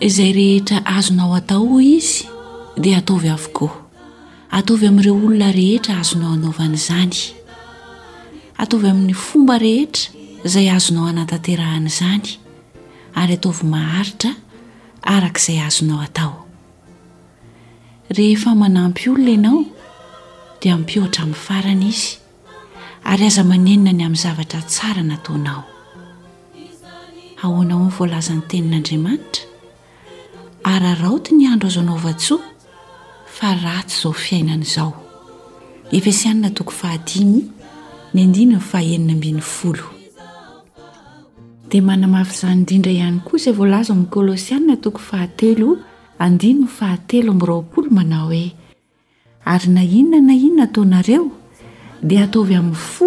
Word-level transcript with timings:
izay 0.00 0.32
rehetra 0.32 0.78
azonao 0.84 1.34
atao 1.34 1.80
izy 1.80 2.26
dia 2.76 2.98
ataovy 3.00 3.28
avoko 3.32 3.68
ataovy 4.50 4.86
amin'ireo 4.90 5.14
olona 5.16 5.48
rehetra 5.56 5.96
azonao 5.98 6.32
anaovan'zany 6.36 7.16
ataovy 8.60 8.88
amin'ny 8.92 9.14
fomba 9.16 9.56
rehetra 9.58 10.12
izay 10.44 10.68
azonao 10.70 11.06
anatanterahan' 11.08 11.86
izany 11.88 12.36
ary 13.16 13.34
ataovy 13.38 13.62
maharitra 13.72 14.32
arak' 15.02 15.38
izay 15.40 15.60
azonao 15.64 16.00
atao 16.04 16.44
rehefa 18.12 18.52
manampy 18.54 19.08
olona 19.14 19.30
ianao 19.32 19.64
dia 20.62 20.76
mpioatra 20.76 21.24
min'ny 21.24 21.40
farany 21.46 21.88
izy 21.88 22.06
ary 23.04 23.26
aza 23.32 23.44
manenina 23.44 23.92
ny 23.96 24.04
amin'ny 24.10 24.22
zavatra 24.26 24.60
tsara 24.62 25.02
nataonao 25.02 25.64
ahoanao 27.42 27.84
ny 27.84 27.90
volazan'ny 27.98 28.42
tenin'andriamanitra 28.50 29.45
araraoto 30.74 31.30
ny 31.38 31.44
andro 31.52 31.66
azoanaovatso 31.70 32.34
fa 33.36 33.48
ratsy 33.64 33.98
zaofiainan'ao 34.02 34.88
esiana 35.98 36.48
toko 36.56 36.72
fahan 36.80 37.28
ny 38.12 38.18
andiny 38.24 38.52
aheinamo 38.56 39.84
da 41.70 41.78
manamafyzany 41.88 42.58
ndrindra 42.64 42.92
ihany 42.98 43.18
koa 43.26 43.38
zay 43.44 43.52
vlazam'nykôlôsiana 43.60 44.74
tokofahateoandnn 44.84 46.60
ahateloamraaolo 46.80 47.90
mana 47.96 48.18
hoe 48.26 48.44
ary 49.52 49.68
na 49.74 49.82
inona 49.98 50.20
na 50.28 50.34
inona 50.46 50.62
ataonareo 50.68 51.26
dia 52.08 52.24
ataovy 52.26 52.54
amin'ny 52.60 52.74
fo 52.94 53.06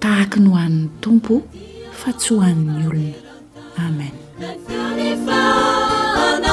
tahaky 0.00 0.38
no 0.44 0.50
hoan'ny 0.56 0.88
tompo 1.02 1.32
fa 2.00 2.08
tsy 2.20 2.32
hoann'nyolona 2.34 3.16
amen 3.88 4.14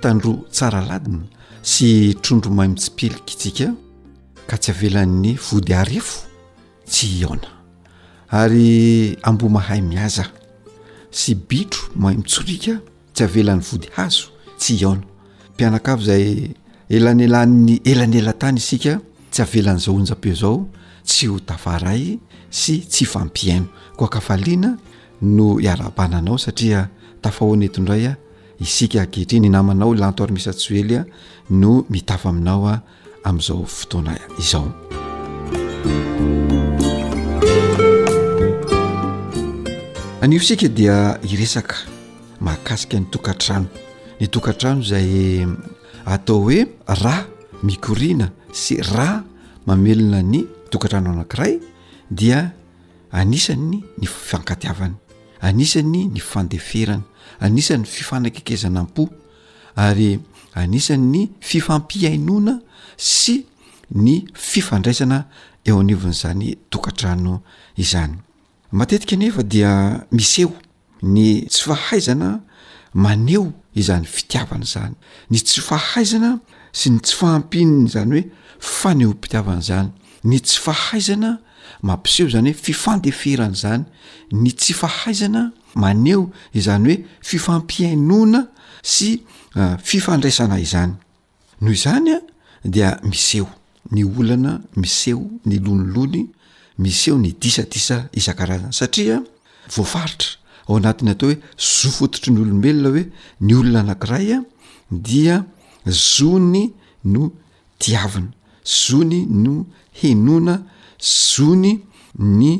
tandroa 0.00 0.38
tsara 0.54 0.80
ladina 0.90 1.24
sy 1.72 1.90
trondro 2.22 2.50
mahay 2.56 2.70
mitsipelika 2.72 3.22
isika 3.34 3.68
ka 4.48 4.56
tsy 4.62 4.70
avelan'ny 4.72 5.32
vody 5.50 5.72
arefo 5.80 6.16
tsy 6.92 7.06
iaona 7.20 7.48
ary 8.40 8.70
ambo 9.28 9.46
mahay 9.56 9.80
miaza 9.90 10.24
sy 11.18 11.30
bitro 11.48 11.82
mahay 12.00 12.16
mitsorika 12.20 12.74
tsy 13.14 13.22
avelan'ny 13.28 13.62
vody 13.68 13.88
hazo 13.96 14.26
tsy 14.60 14.72
iaona 14.80 15.04
mpianaka 15.54 15.90
av 15.98 16.04
zay 16.08 16.24
elanelany 16.96 17.72
elanyelantany 17.90 18.58
isika 18.62 18.92
tsy 19.32 19.40
avelan'n'zaoonja-peo 19.46 20.36
zao 20.42 20.56
tsy 21.08 21.24
ho 21.30 21.36
tafaray 21.50 22.02
sy 22.60 22.74
tsy 22.92 23.04
fampiaino 23.12 23.66
ko 23.98 24.04
kafaliana 24.14 24.70
no 25.36 25.58
iarapananao 25.66 26.38
satria 26.38 26.80
tafa 27.22 27.40
hoanyetondraya 27.44 28.12
isika 28.58 29.02
akehitriny 29.06 29.48
namanao 29.48 29.94
lantoary 29.94 30.32
misatsy 30.34 30.80
elya 30.82 31.04
no 31.50 31.86
mitafa 31.90 32.28
aminao 32.28 32.66
a 32.66 32.82
amin'izao 33.24 33.64
fotoana 33.66 34.12
izao 34.38 34.68
anifo 40.20 40.44
sika 40.46 40.68
dia 40.68 41.18
iresaka 41.30 41.76
mahkasika 42.40 42.98
ny 42.98 43.06
tokatrano 43.10 43.66
ny 44.20 44.26
tokantrano 44.26 44.82
zay 44.82 45.06
eh, 45.40 45.48
atao 46.06 46.40
hoe 46.42 46.66
raha 46.86 47.26
mikorina 47.62 48.30
sy 48.52 48.82
raha 48.82 49.22
mamelona 49.66 50.22
ny 50.22 50.42
tokatrano 50.70 51.10
anankiray 51.12 51.58
dia 52.10 52.50
anisany 53.12 53.84
ny 54.02 54.06
fankatiavany 54.06 54.94
anisany 55.40 56.04
ny 56.10 56.18
fandeferana 56.20 57.02
anisan'ny 57.40 57.84
fifanakekezana 57.86 58.82
m-po 58.86 59.08
ary 59.76 60.20
anisany 60.62 61.04
ny 61.12 61.20
fifampihainona 61.50 62.54
sy 63.12 63.36
ny 64.04 64.16
fifandraisana 64.34 65.18
eo 65.68 65.78
aniovan' 65.82 66.16
zany 66.22 66.54
tokatrano 66.72 67.34
izany 67.76 68.16
matetika 68.72 69.16
anefa 69.16 69.42
dia 69.52 69.72
miseho 70.12 70.52
ny 71.14 71.24
tsy 71.50 71.62
fahaizana 71.68 72.30
maneo 73.04 73.46
izany 73.74 74.06
fitiavana 74.14 74.66
zany 74.74 74.94
ny 75.30 75.38
tsy 75.42 75.60
fahaizana 75.68 76.32
sy 76.78 76.86
ny 76.90 76.98
tsy 77.02 77.14
fahampinny 77.20 77.88
zany 77.94 78.14
hoe 78.14 78.24
fanehompitiavana 78.80 79.62
zany 79.70 79.90
ny 80.28 80.40
tsy 80.40 80.58
fahaizana 80.66 81.30
mampiseo 81.86 82.28
zany 82.34 82.50
hoe 82.52 82.58
fifandeferana 82.66 83.54
zany 83.62 83.84
ny 84.42 84.50
tsy 84.52 84.74
fahaizana 84.80 85.52
maneo 85.80 86.22
izany 86.58 86.86
hoe 86.94 87.04
fifampihainoana 87.30 88.40
sy 88.92 89.10
euh, 89.56 89.76
fifandraisana 89.90 90.56
izany 90.66 90.92
noho 91.60 91.72
izany 91.80 92.10
a 92.16 92.18
dia 92.74 92.90
miseho 93.12 93.48
ny 93.94 94.02
olana 94.20 94.52
miseho 94.82 95.24
ny 95.48 95.56
lonilony 95.64 96.22
miseho 96.84 97.16
ny 97.22 97.30
disadisa 97.42 97.96
iza-karazana 98.18 98.70
satria 98.80 99.16
voafaritra 99.76 100.30
ao 100.68 100.74
anatiny 100.80 101.10
atao 101.14 101.30
hoe 101.30 101.38
zoafototry 101.70 102.32
ny 102.34 102.40
olombelona 102.44 102.88
hoe 102.96 103.06
ny 103.46 103.52
olona 103.60 103.80
anankiray 103.86 104.28
a 104.32 104.42
dia 105.08 105.36
zony 106.06 106.64
no 107.12 107.24
diavina 107.82 108.30
zony 108.80 109.20
no 109.44 109.54
henona 110.00 110.54
zony 111.22 111.72
ny 112.40 112.52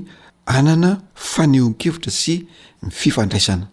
anana 0.57 0.91
fanehonkevitra 1.31 2.13
sy 2.21 2.35
myfifandraisana 2.83 3.67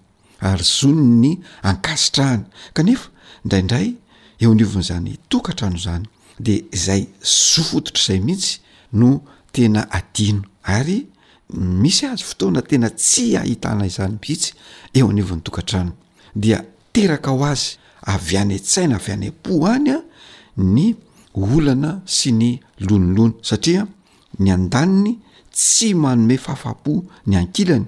ary 0.49 0.65
zony 0.77 0.99
ny 1.23 1.31
ankasitra 1.69 2.25
hana 2.29 2.45
kanefa 2.77 3.09
ndraindray 3.45 3.87
eo 4.39 4.51
aniovin' 4.51 4.83
zany 4.89 5.17
tokantrano 5.29 5.77
zany 5.85 6.05
de 6.45 6.55
izay 6.77 7.03
zofototra 7.21 8.01
izay 8.03 8.19
mihitsy 8.27 8.59
no 8.93 9.21
tena 9.51 9.81
adino 9.97 10.43
ary 10.63 10.99
misy 11.53 12.05
azy 12.05 12.23
fotoana 12.23 12.61
tena 12.61 12.89
tsy 13.01 13.35
ahitana 13.41 13.83
izany 13.91 14.15
mitsy 14.23 14.53
eo 14.97 15.09
aniovon'ny 15.09 15.43
tokantrano 15.47 15.91
dia 16.41 16.57
teraka 16.95 17.29
aho 17.31 17.45
azy 17.53 17.71
avy 18.13 18.37
ana 18.41 18.53
n-tsaina 18.57 18.95
avy 18.99 19.11
ana 19.13 19.25
m-po 19.31 19.53
any 19.75 19.89
a 19.95 20.01
ny 20.75 20.91
olana 21.33 21.99
sy 22.17 22.29
ny 22.31 22.51
lonolono 22.87 23.35
satria 23.49 23.87
ny 24.39 24.49
andaniny 24.51 25.13
tsy 25.55 25.89
manome 26.01 26.35
faafapo 26.45 26.93
ny 27.27 27.35
ankilany 27.41 27.85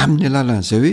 amin'ny 0.00 0.26
alalan'izay 0.30 0.80
hoe 0.84 0.92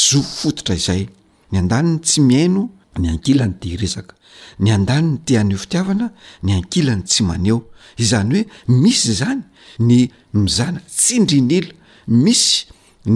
zovofototra 0.00 0.74
izay 0.80 1.02
ny 1.50 1.56
an-danyny 1.60 1.98
tsy 2.06 2.18
miaino 2.28 2.62
ny 3.00 3.06
ankilany 3.14 3.54
deirezaka 3.62 4.14
ny 4.62 4.68
andany 4.76 5.08
ny 5.10 5.16
de 5.26 5.34
aneo 5.40 5.58
fitiavana 5.64 6.06
ny 6.44 6.50
ankilany 6.58 7.02
tsy 7.10 7.22
maneo 7.30 7.58
izany 8.02 8.28
hoe 8.36 8.44
misy 8.82 9.12
zany 9.20 9.42
ny 9.88 9.98
mizana 10.42 10.80
tsy 10.98 11.14
ndrianila 11.24 11.72
misy 12.24 12.56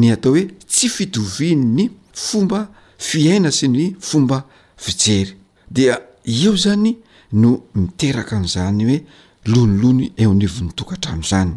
ny 0.00 0.06
atao 0.14 0.32
hoe 0.34 0.44
tsy 0.72 0.87
fidoviany 0.96 1.64
ny 1.76 1.84
fomba 2.26 2.61
fiaina 3.08 3.50
sy 3.58 3.66
ny 3.76 3.84
fomba 4.08 4.38
vijery 4.87 5.32
dia 5.76 5.94
eo 6.43 6.54
zany 6.64 6.93
no 7.40 7.50
miteraka 7.81 8.34
n'izany 8.40 8.82
hoe 8.90 8.99
lonolony 9.50 10.06
eo 10.22 10.31
anivon'nytokatra 10.37 11.12
a''zany 11.19 11.54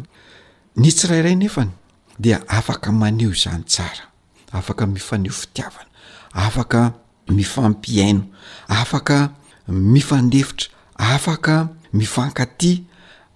ny 0.76 0.88
tsirairay 0.92 1.36
nefany 1.36 1.70
dia 2.18 2.40
afaka 2.48 2.92
maneho 2.92 3.30
izany 3.32 3.64
tsara 3.64 4.08
afaka 4.52 4.86
mifaneho 4.86 5.34
fitiavana 5.34 5.88
afaka 6.32 6.92
mifampiaino 7.28 8.24
afaka 8.68 9.32
mifandefitra 9.68 10.68
afaka 10.96 11.68
mifankatia 11.92 12.78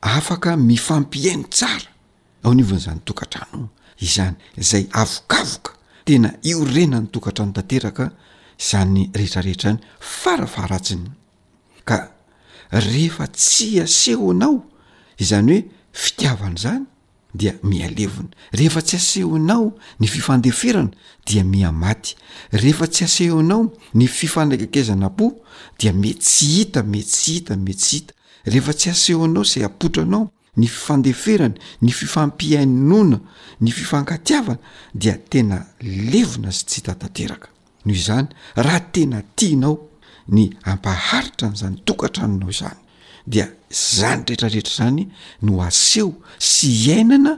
afaka 0.00 0.56
mifampiaino 0.56 1.44
tsara 1.50 1.90
ao 2.44 2.54
niovan'zany 2.54 3.00
tokatrano 3.04 3.68
izany 4.00 4.36
zay 4.56 4.86
avokavoka 4.92 5.72
tena 6.04 6.32
io 6.42 6.64
rena 6.64 7.00
ny 7.00 7.06
tokatra 7.06 7.44
ano 7.44 7.52
tanteraka 7.52 8.10
zany 8.70 9.10
rehetrarehetra 9.14 9.72
ny 9.72 9.80
farafaratsiny 10.00 11.08
ka 11.84 12.08
rehefa 12.72 13.26
tsy 13.28 13.80
asehonao 13.82 14.62
izany 15.18 15.52
hoe 15.52 15.64
fitiavana 15.92 16.56
zany 16.56 16.84
dia 17.36 17.54
mia 17.62 17.88
levona 17.96 18.30
rehefa 18.58 18.80
tsy 18.82 18.96
aseho 19.00 19.34
anao 19.40 19.66
ny 20.00 20.06
fifandeferana 20.06 20.90
dia 21.28 21.44
mia 21.44 21.70
maty 21.72 22.16
rehefa 22.62 22.86
tsy 22.86 23.04
aseho 23.04 23.38
anao 23.42 23.64
ny 23.94 24.06
fifanakekezana 24.06 25.10
po 25.18 25.26
dia 25.78 25.92
me 25.92 26.10
tsy 26.24 26.44
hita 26.56 26.80
me 26.92 27.00
tsy 27.10 27.32
hita 27.34 27.54
me 27.64 27.72
tsy 27.80 27.96
hita 27.96 28.12
rehefa 28.52 28.72
tsy 28.78 28.88
asehoanao 28.94 29.44
say 29.52 29.62
apotra 29.68 30.02
anao 30.06 30.24
ny 30.56 30.66
fifandeferana 30.74 31.54
ny 31.84 31.90
fifampiaino 31.98 32.82
nona 32.90 33.18
ny 33.60 33.70
fifankatiavana 33.78 34.58
dia 35.00 35.14
tena 35.30 35.58
levona 36.10 36.50
zy 36.56 36.62
tsy 36.68 36.80
htatateraka 36.82 37.48
noho 37.84 37.96
izany 38.00 38.28
raha 38.62 38.80
tena 38.94 39.18
tianao 39.38 39.76
ny 40.34 40.42
ampaharitra 40.70 41.46
n'izany 41.50 41.76
tokatranonao 41.86 42.50
izany 42.56 42.76
dia 43.26 43.48
zany 43.70 44.24
rehetrarehetra 44.28 44.74
zany 44.76 45.04
no 45.42 45.54
aseho 45.68 46.10
sy 46.50 46.66
iainana 46.86 47.32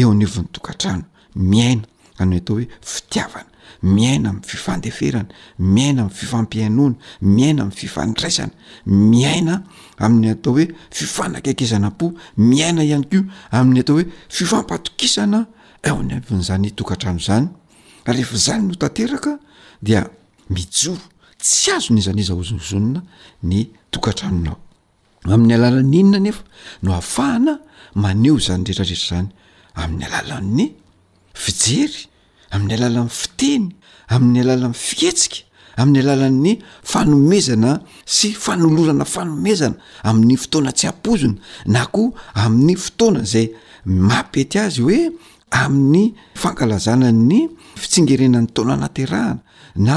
eo 0.00 0.10
any 0.12 0.24
evin'ny 0.26 0.48
tokatrano 0.56 1.04
miaina 1.52 1.86
amin'ny 2.20 2.38
atao 2.42 2.56
hoe 2.58 2.66
fitiavana 2.92 3.46
miaina 3.96 4.28
am'y 4.32 4.42
fifandeferana 4.50 5.28
miaina 5.58 6.02
ami'y 6.04 6.14
fifampiainoana 6.20 6.96
miaina 7.36 7.62
am'y 7.62 7.74
fifandraisana 7.82 8.52
miaina 9.12 9.54
amin'ny 10.04 10.28
atao 10.34 10.52
oe 10.58 10.66
fifanakaikezana 10.98 11.88
m-po 11.92 12.06
miaina 12.36 12.84
ihany 12.88 13.06
ko 13.12 13.20
amin'ny 13.58 13.80
atao 13.84 13.96
hoe 13.98 14.06
fifampatokisana 14.36 15.40
eo 15.88 15.98
ny 16.02 16.20
vn'zany 16.28 16.68
tokatrano 16.78 17.18
zany 17.28 17.48
rehefa 18.04 18.36
zany 18.46 18.64
no 18.68 18.74
tanteraka 18.74 19.38
dia 19.82 20.02
mijoro 20.50 21.00
tsy 21.40 21.70
azo 21.72 21.94
n 21.94 21.98
izana 21.98 22.20
iza 22.20 22.34
ozozonina 22.34 23.02
ny 23.42 23.64
tokatranonao 23.90 24.68
amin'ny 25.24 25.54
alalan'ny 25.54 25.98
inona 26.00 26.18
nefa 26.20 26.42
no 26.82 26.92
afahana 26.94 27.58
maneho 27.94 28.38
zany 28.46 28.64
retrarehetra 28.64 29.08
zany 29.10 29.28
amin'ny 29.82 30.04
alala 30.06 30.34
an'ny 30.40 30.66
fijery 31.34 32.08
amin'ny 32.54 32.74
alala 32.78 33.02
ny 33.04 33.08
fiteny 33.10 33.68
amin'ny 34.14 34.40
alalany 34.44 34.74
fietsika 34.74 35.38
amin'ny 35.76 36.00
alalan'ny 36.04 36.52
fanomezana 36.92 37.72
sy 38.16 38.28
fanolorana 38.44 39.04
fanomezana 39.04 39.76
amin'ny 40.08 40.36
fotoana 40.40 40.72
tsy 40.72 40.86
ampozina 40.88 41.34
na 41.66 41.84
ko 41.86 42.02
amin'ny 42.44 42.74
fotoana 42.84 43.22
zay 43.32 43.46
mapety 43.84 44.56
azy 44.58 44.80
hoe 44.86 45.02
amin'ny 45.50 46.14
fankalazana'ny 46.42 47.40
fitsingerenan'ny 47.80 48.52
tona 48.54 48.72
anaterahana 48.74 49.42
na 49.86 49.96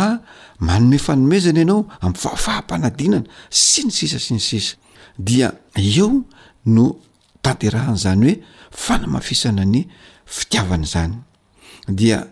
manome 0.67 0.97
fanomezana 1.05 1.59
ianao 1.63 1.81
ami'y 2.03 2.19
fafahampanadinana 2.23 3.25
sy 3.49 3.79
ny 3.87 3.91
sisa 3.97 4.19
sy 4.25 4.31
ny 4.37 4.41
sisa 4.43 4.75
dia 5.17 5.53
eo 5.77 6.25
no 6.65 7.01
tanterahan'zany 7.41 8.25
hoe 8.25 8.43
fanamafisana 8.71 9.65
ny 9.65 9.87
fitiavana 10.25 10.85
zany 10.85 11.13
dia 11.87 12.27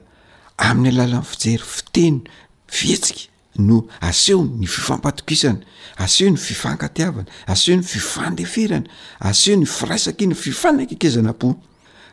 amin'ny 0.58 0.88
alalany 0.98 1.24
fijery 1.24 1.64
fiteny 1.66 2.22
fihetsika 2.68 3.30
no 3.58 3.88
aseho 4.02 4.44
ny 4.46 4.66
fifampatokisana 4.66 5.60
aseo 5.98 6.30
ny 6.30 6.38
fifankatiavana 6.38 7.28
aseho 7.48 7.78
ny 7.78 7.84
fifandefirana 7.84 8.88
aseho 9.20 9.58
ny 9.60 9.66
firaisak 9.66 10.22
iny 10.22 10.34
fifanakekezana 10.36 11.34
po 11.34 11.56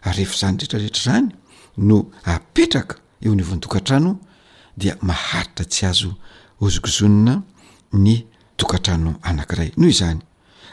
rehefazany 0.05 0.59
rehetrarehetra 0.59 1.03
zany 1.13 1.29
no 1.79 2.11
apetraka 2.25 2.97
eo 3.23 3.35
ny 3.35 3.43
vanydokantrano 3.43 4.19
dia 4.77 4.97
maharitra 5.01 5.65
tsy 5.65 5.87
azo 5.87 6.15
hozokozonina 6.61 7.43
ny 7.93 8.27
dokantrano 8.59 9.17
anakiray 9.23 9.71
noho 9.77 9.91
izany 9.91 10.21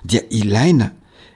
dia 0.09 0.21
ilaina 0.29 0.91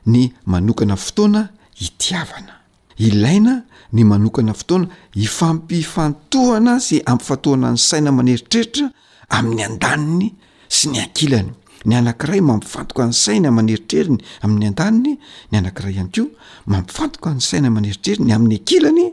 ny 0.05 0.29
manokana 0.45 0.95
fotoana 0.95 1.49
hitiavana 1.75 2.53
ilaina 2.97 3.63
ny 3.93 4.03
manokana 4.03 4.53
fotoana 4.53 4.87
hifampifantohana 5.15 6.79
sy 6.79 7.01
ampifatohana 7.05 7.71
ny 7.71 7.77
saina 7.77 8.11
maneritreritra 8.11 8.91
amin'ny 9.29 9.63
an-daniny 9.65 10.33
sy 10.69 10.89
ny 10.89 10.99
ankilany 11.01 11.51
ny 11.85 11.95
anankiray 11.95 12.41
mampifantoka 12.41 13.05
ny 13.07 13.13
saina 13.13 13.51
maneritreriny 13.51 14.21
amin'ny 14.41 14.67
an-daniny 14.71 15.13
ny 15.51 15.55
anankirayiany 15.57 16.09
keoa 16.09 16.29
mampifantoka 16.65 17.33
ny 17.33 17.41
saina 17.41 17.69
maneritreriy 17.69 18.29
y 18.29 18.33
amin'ny 18.35 18.55
ankilany 18.55 19.11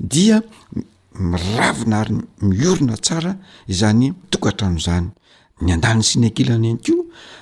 dia 0.00 0.42
miravina 1.18 2.00
ary 2.00 2.14
miorona 2.42 2.96
tsara 2.96 3.36
izany 3.68 4.12
tokatrano 4.30 4.78
zany 4.78 5.08
ny 5.62 5.72
an-daniny 5.76 6.04
sy 6.06 6.18
ny 6.20 6.26
ankilana 6.30 6.66
iany 6.70 6.78
ko 6.86 6.94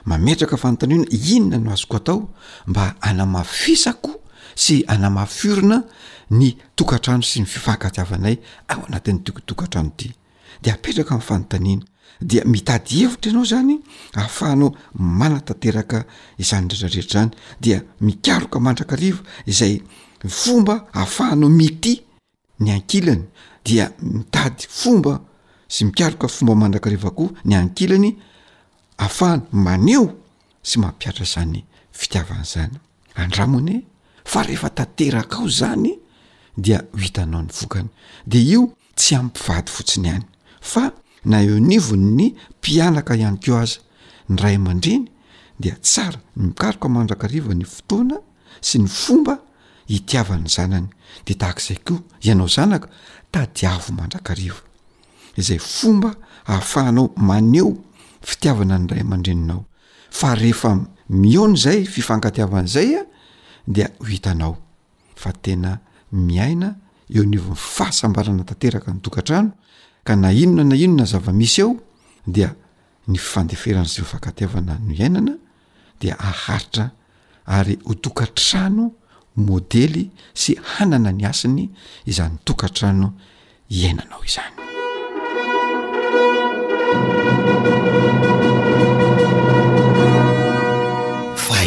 mametraka 0.08 0.56
fanontanina 0.60 1.04
inona 1.34 1.58
no 1.60 1.72
azoko 1.74 1.96
atao 1.96 2.28
mba 2.66 2.94
anamafisako 3.00 4.10
sy 4.54 4.82
anamaforona 4.88 5.78
ny 6.36 6.50
tokatrano 6.76 7.22
sy 7.24 7.40
ny 7.42 7.46
fifaakatiavanay 7.48 8.36
ao 8.68 8.84
anatin'ny 8.88 9.20
tokotokantrano 9.24 9.92
ity 9.96 10.12
de 10.62 10.70
apetraka 10.72 11.14
amin' 11.14 11.26
fanontaniana 11.30 11.84
dia 12.20 12.44
mitady 12.44 12.98
hevitra 13.04 13.30
anao 13.32 13.44
zany 13.44 13.78
ahafahanao 14.14 14.70
manatanteraka 14.94 16.04
isany 16.38 16.68
retrarehetra 16.68 17.20
zany 17.20 17.30
dia 17.60 17.82
mikaroka 18.00 18.60
mandraka 18.60 18.96
riva 18.96 19.22
izay 19.46 19.80
fomba 20.40 20.86
hahafahanao 20.92 21.48
miti 21.48 22.02
ny 22.60 22.70
ankilany 22.72 23.24
dia 23.64 23.90
mitady 24.02 24.66
fomba 24.68 25.20
sy 25.70 25.84
mikarika 25.84 26.28
fomba 26.28 26.54
mandrakariva 26.62 27.10
koa 27.18 27.30
ny 27.48 27.54
ankilany 27.62 28.10
ahafahay 29.02 29.40
maneo 29.66 30.04
sy 30.68 30.74
mampiatra 30.82 31.24
zany 31.32 31.60
fitiavan' 31.98 32.44
zany 32.52 32.74
andramone 33.22 33.76
fa 34.30 34.40
rehefa 34.46 34.70
tanteraka 34.78 35.36
ao 35.38 35.48
zany 35.60 35.90
dia 36.64 36.78
ho 36.92 36.98
itanao 37.08 37.42
ny 37.46 37.52
vokany 37.58 37.88
de 38.30 38.38
io 38.52 38.62
tsy 38.98 39.12
ampivady 39.22 39.70
fotsiny 39.76 40.08
hany 40.12 40.24
fa 40.70 40.84
na 41.30 41.36
eo 41.46 41.58
nivony 41.70 42.04
ny 42.18 42.24
mpianaka 42.58 43.12
ihany 43.20 43.38
keo 43.42 43.56
aza 43.64 43.78
ny 44.28 44.36
ray 44.42 44.54
aman-dreny 44.58 45.04
dea 45.62 45.76
tsara 45.86 46.18
ny 46.36 46.42
mikaroka 46.46 46.86
mandrakariva 46.94 47.52
ny 47.58 47.64
fotoana 47.74 48.16
sy 48.66 48.76
ny 48.82 48.88
fomba 49.02 49.34
hitiavany 49.92 50.46
zanany 50.56 50.88
de 51.26 51.32
tahak'izaykoo 51.40 51.98
ianao 52.26 52.48
zanaka 52.56 52.88
tadiavo 53.32 53.90
mandrakariva 53.98 54.60
izay 55.36 55.58
fomba 55.58 56.14
hahafahanao 56.44 57.10
maneo 57.28 57.70
fitiavana 58.28 58.76
ny 58.78 58.86
ray 58.90 59.00
aman-drenonao 59.00 59.62
fa 60.10 60.34
rehefa 60.34 60.70
mihona 61.08 61.56
zay 61.64 61.80
fifangatiavan' 61.94 62.66
izay 62.70 62.90
a 63.00 63.04
dia 63.74 63.88
ho 64.02 64.06
itanao 64.16 64.54
fa 65.20 65.30
tena 65.44 65.78
miaina 66.12 66.68
eo 67.14 67.24
ny 67.24 67.38
ova 67.38 67.54
ny 67.54 67.56
fahasambarana 67.56 68.42
tanteraka 68.48 68.92
ny 68.92 69.00
tokantrano 69.00 69.52
ka 70.04 70.16
na 70.16 70.30
inona 70.32 70.64
na 70.64 70.76
inona 70.76 71.04
zava-misy 71.04 71.60
eo 71.62 71.70
dia 72.26 72.50
ny 73.08 73.16
fifandeferana 73.18 73.88
sy 73.88 74.02
mifankatiavana 74.02 74.74
no 74.84 74.92
iainana 74.98 75.34
dea 76.00 76.16
aharitra 76.18 76.86
ary 77.46 77.78
ho 77.86 77.94
tokantrano 77.94 78.84
môdely 79.46 80.10
sy 80.34 80.52
hanana 80.76 81.10
ny 81.12 81.24
asiny 81.32 81.64
izany 82.10 82.36
tokatrano 82.48 83.08
iainanao 83.70 84.22
izany 84.28 84.69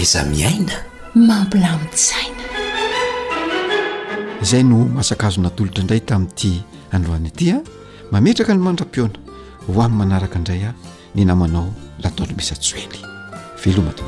za 0.06 0.24
miaina 0.26 0.74
mampilamityzaina 1.16 2.44
izay 4.42 4.64
no 4.64 4.78
masaka 4.96 5.28
azo 5.28 5.42
natolotra 5.42 5.82
indray 5.82 6.00
tami'ity 6.00 6.62
androany 6.92 7.28
itya 7.30 7.56
ah. 7.58 7.62
mametraka 8.12 8.52
ny 8.54 8.60
mandram-piona 8.64 9.16
ho 9.68 9.74
amin'ny 9.82 9.98
manaraka 9.98 10.36
indray 10.42 10.64
ah 10.70 10.76
ny 11.16 11.24
namanao 11.26 11.70
lataoro 12.04 12.36
misa 12.36 12.56
tsoely 12.60 12.88
veloma 13.64 13.94
to 13.96 14.04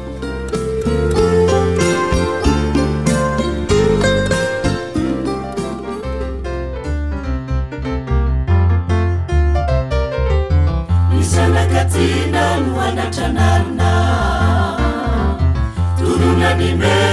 ما 16.59 17.04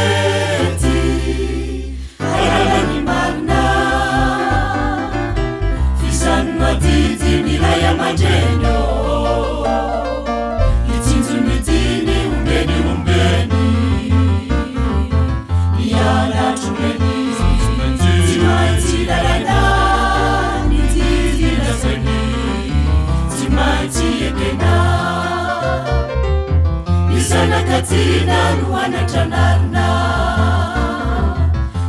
تnarنcnana 27.89 29.89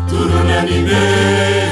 tlunaniب 0.10 1.62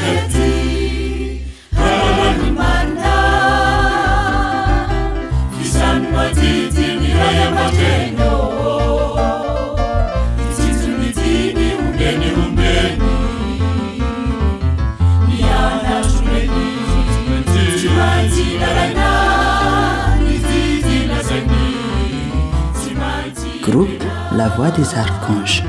بود 24.49 24.83
زرفكنش 24.83 25.63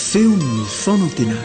feomno 0.07 0.63
fonao 0.81 1.09
tena 1.17 1.37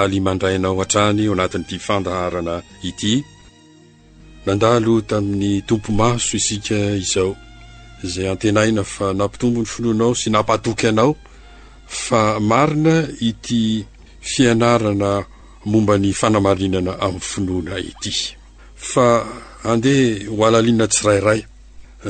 ali 0.00 0.18
mandraynao 0.26 0.76
atrany 0.84 1.24
o 1.28 1.32
anatin'nyty 1.34 1.76
fandaharana 1.86 2.54
ity 2.88 3.12
nandalo 4.46 4.94
tamin'ny 5.10 5.54
tompo 5.68 5.90
maso 6.00 6.30
isika 6.40 6.78
izao 7.04 7.32
izay 8.04 8.28
antenaina 8.34 8.82
fa 8.94 9.06
nampitombon'ny 9.18 9.68
finoaanao 9.72 10.12
sy 10.20 10.28
nampatoky 10.34 10.86
anao 10.90 11.12
fa 12.02 12.20
marina 12.50 12.94
ity 13.28 13.60
fianarana 14.30 15.10
momba 15.70 15.94
ny 16.02 16.10
fanamarinana 16.20 16.92
amin'ny 17.06 17.26
finoana 17.32 17.74
ity 17.90 18.12
fa 18.90 19.06
handeha 19.66 20.26
ho 20.34 20.38
alaliana 20.46 20.86
tsirairay 20.92 21.40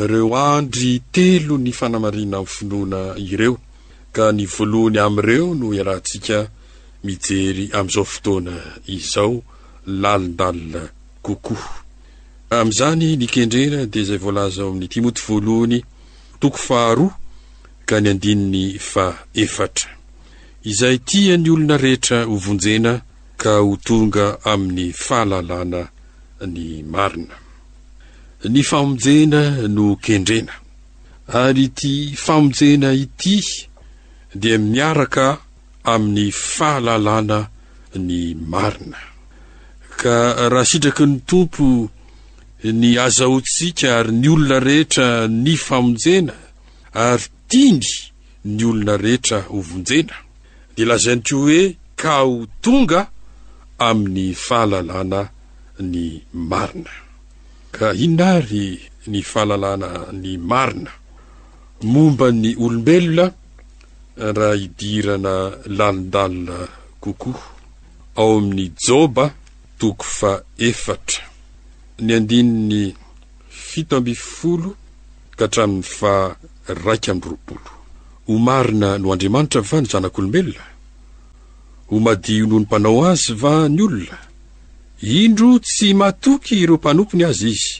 ireo 0.02 0.28
andry 0.54 0.90
telo 1.14 1.54
ny 1.64 1.70
fanamarinana 1.78 2.36
amin'ny 2.38 2.52
finoana 2.56 2.98
ireo 3.32 3.54
ka 4.14 4.24
ny 4.36 4.44
voalohany 4.54 4.98
amin'ireo 5.06 5.46
no 5.60 5.66
iarantsika 5.78 6.38
mijery 7.04 7.70
amin'izao 7.74 8.04
fotoana 8.04 8.54
izao 8.86 9.34
lalindalina 10.02 10.82
kokoaa 11.26 11.80
amin'izany 12.58 13.04
ny 13.20 13.26
kendrena 13.34 13.80
dia 13.92 14.02
izay 14.04 14.20
voalaza 14.24 14.60
ao 14.62 14.70
amin'ny 14.72 14.88
timoty 14.92 15.20
voalohany 15.28 15.78
toko 16.40 16.58
faharoa 16.68 17.12
ka 17.88 17.96
ny 18.00 18.08
andininy 18.12 18.64
faefatra 18.92 19.90
izay 20.70 20.96
tia 21.10 21.34
ny 21.38 21.48
olona 21.54 21.76
rehetra 21.84 22.18
hovonjena 22.32 22.92
ka 23.42 23.52
ho 23.64 23.70
tonga 23.86 24.26
amin'ny 24.52 24.86
fahalalana 25.06 25.82
ny 26.54 26.64
marina 26.94 27.36
ny 28.54 28.60
famonjena 28.70 29.40
no 29.74 29.84
kendrena 30.04 30.54
ary 31.42 31.66
ty 31.78 31.92
famonjena 32.26 32.88
ity 33.04 33.36
dia 34.40 34.56
miaraka 34.72 35.26
amin'ny 35.90 36.26
fahalalàna 36.56 37.38
ny 38.06 38.16
marina 38.52 39.00
ka 40.00 40.16
raha 40.52 40.68
sitraky 40.70 41.04
ny 41.10 41.16
tompo 41.28 41.66
ny 42.80 42.90
azaotsika 43.06 43.88
ary 43.98 44.12
ny 44.20 44.26
olona 44.34 44.58
rehetra 44.66 45.08
ny 45.44 45.54
famonjena 45.66 46.34
ary 47.08 47.26
tiany 47.50 47.88
ny 48.54 48.60
olona 48.70 48.94
rehetra 49.04 49.38
ovonjena 49.56 50.16
dia 50.74 50.88
lazainy 50.90 51.22
koa 51.26 51.36
hoe 51.44 51.60
kao 52.02 52.32
tonga 52.62 53.00
amin'ny 53.88 54.26
fahalalàna 54.46 55.20
ny 55.92 56.02
marina 56.50 56.94
ka 57.76 57.86
inary 58.06 58.66
ny 59.10 59.18
fahalalana 59.32 59.88
ny 60.22 60.30
marina 60.50 60.92
momba 61.92 62.26
ny 62.42 62.50
olombelona 62.64 63.26
raha 64.16 64.54
hidirana 64.54 65.52
lalindalina 65.66 66.68
kokoa 67.00 67.42
ao 68.16 68.38
amin'y 68.38 68.70
joba 68.86 69.34
toko 69.78 70.04
fa 70.04 70.42
efatra 70.58 71.24
ny 72.00 72.12
andini'ny 72.16 72.94
fito 73.48 73.96
ambfolo 73.96 74.76
ka 75.38 75.48
tramin'ny 75.52 75.82
fa 75.96 76.36
raika 76.84 77.12
amin'ny 77.12 77.28
roapolo 77.30 77.70
ho 78.26 78.32
marina 78.38 78.98
no 79.00 79.12
andriamanitra 79.12 79.60
va 79.70 79.80
ny 79.80 79.88
zanak'olomelona 79.92 80.64
ho 81.88 81.96
madi 82.04 82.42
o 82.42 82.46
no 82.46 82.56
nym-panao 82.60 83.00
azy 83.10 83.32
va 83.42 83.54
ny 83.68 83.80
olona 83.86 84.18
indro 85.00 85.56
tsy 85.64 85.88
matoky 86.00 86.54
ireo 86.62 86.76
mpanompony 86.78 87.24
azy 87.24 87.48
izy 87.56 87.74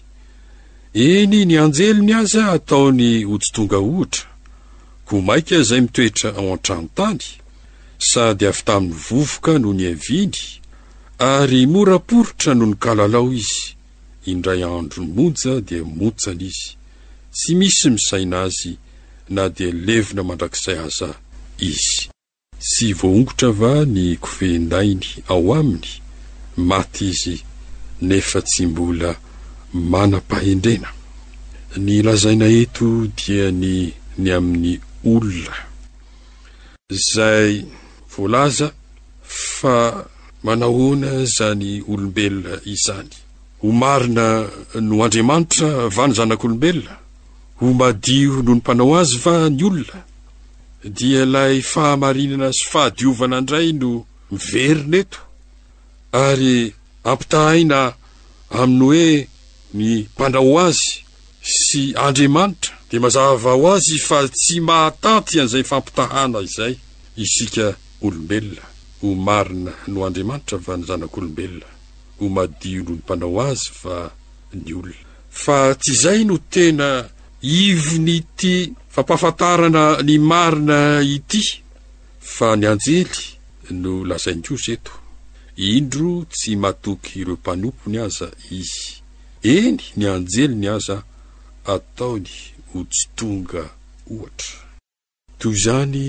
eny 1.07 1.45
ny 1.47 1.55
anjelony 1.65 2.13
aza 2.21 2.43
ataony 2.57 3.11
hotsotonga 3.29 3.79
ohitra 3.87 4.32
ho 5.13 5.21
maink 5.29 5.51
izay 5.61 5.81
mitoetra 5.85 6.29
ao 6.39 6.47
an-tranontany 6.55 7.21
sady 8.11 8.45
avy 8.51 8.63
tamin'ny 8.69 9.01
vovoka 9.07 9.53
noho 9.63 9.75
ny 9.79 9.85
aviny 9.93 10.39
ary 11.33 11.61
moraporitra 11.75 12.53
no 12.59 12.65
ny 12.71 12.77
kalalao 12.85 13.29
izy 13.41 13.63
indray 14.33 14.63
andro 14.71 14.99
ny 15.07 15.11
monja 15.17 15.53
dia 15.69 15.83
mojana 16.01 16.43
izy 16.51 16.69
tsy 17.37 17.51
misy 17.59 17.89
misaina 17.95 18.37
azy 18.47 18.73
na 19.35 19.43
dia 19.57 19.71
levina 19.87 20.23
mandraksay 20.29 20.79
aza 20.87 21.09
izy 21.71 22.01
tsy 22.67 22.87
voahongotra 22.99 23.49
va 23.61 23.73
ny 23.97 24.07
kofehndainy 24.25 25.09
ao 25.33 25.45
aminy 25.59 25.91
maty 26.71 27.05
izy 27.15 27.37
nefa 28.09 28.39
tsy 28.49 28.63
mbola 28.71 29.11
manam-pahendrena 29.93 30.89
ny 31.87 31.95
lazaina 32.07 32.47
eto 32.63 32.87
dia 33.19 33.47
ny 33.63 33.73
ny 34.23 34.31
amin'ny 34.39 34.75
olona 35.05 35.57
izay 36.91 37.65
voalaza 38.17 38.71
fa 39.59 39.77
manahoana 40.47 41.11
izany 41.27 41.65
olombelona 41.93 42.55
izany 42.75 43.11
ho 43.63 43.69
marina 43.83 44.27
no 44.89 44.95
andriamanitra 45.05 45.69
va 45.97 46.03
no 46.09 46.15
zanak'olombelona 46.19 46.95
ho 47.59 47.67
madio 47.81 48.35
noho 48.43 48.53
ny 48.55 48.59
mpanao 48.61 48.93
azy 49.01 49.15
va 49.25 49.35
ny 49.57 49.63
olona 49.69 49.99
dia 50.97 51.21
ilay 51.27 51.57
fahamarinana 51.73 52.49
sy 52.59 52.65
fahadiovana 52.73 53.37
aindray 53.37 53.69
no 53.81 53.91
miverina 54.31 54.97
eto 55.03 55.21
ary 56.27 56.57
ampitahaina 57.11 57.79
aminy 58.61 58.83
hoe 58.85 59.09
ny 59.79 59.87
mpanao 60.15 60.53
azy 60.67 60.91
sy 61.65 61.83
andriamanitra 62.07 62.75
dia 62.93 63.01
mazahavao 63.01 63.73
azy 63.73 63.97
fa 64.05 64.21
tsy 64.29 64.61
mahatanty 64.69 65.41
an'izay 65.41 65.65
fampitahana 65.71 66.39
izay 66.47 66.75
isika 67.25 67.67
olombelona 68.05 68.61
ho 69.01 69.09
marina 69.27 69.73
no 69.93 69.99
andriamanitra 70.07 70.57
va 70.67 70.75
ny 70.79 70.85
zanak'olombelona 70.89 71.69
ho 72.21 72.25
madio 72.37 72.83
ndo 72.83 72.95
ny 72.95 73.01
mpanao 73.03 73.41
azy 73.51 73.65
va 73.83 73.97
ny 74.65 74.71
olona 74.79 75.07
fa 75.43 75.59
tsy 75.81 75.91
izay 75.95 76.21
no 76.29 76.37
tena 76.53 76.89
ivony 77.65 78.19
ty 78.39 78.55
fampafantarana 78.95 79.85
ny 80.07 80.15
marina 80.31 80.79
ity 81.15 81.43
fa 82.35 82.49
ny 82.61 82.67
anjely 82.73 83.19
no 83.83 83.93
lazainy 84.09 84.45
kos 84.47 84.67
eto 84.75 84.93
indro 85.71 86.13
tsy 86.33 86.51
matoky 86.63 87.13
ireo 87.25 87.37
mpanompony 87.41 87.97
aza 88.07 88.29
izy 88.61 88.91
eny 89.55 89.81
ny 89.97 90.05
anjely 90.15 90.55
ny 90.61 90.69
aza 90.77 90.97
ataony 91.75 92.35
hotonga 92.73 93.63
oatra 94.15 94.59
toy 95.39 95.53
izany 95.57 96.05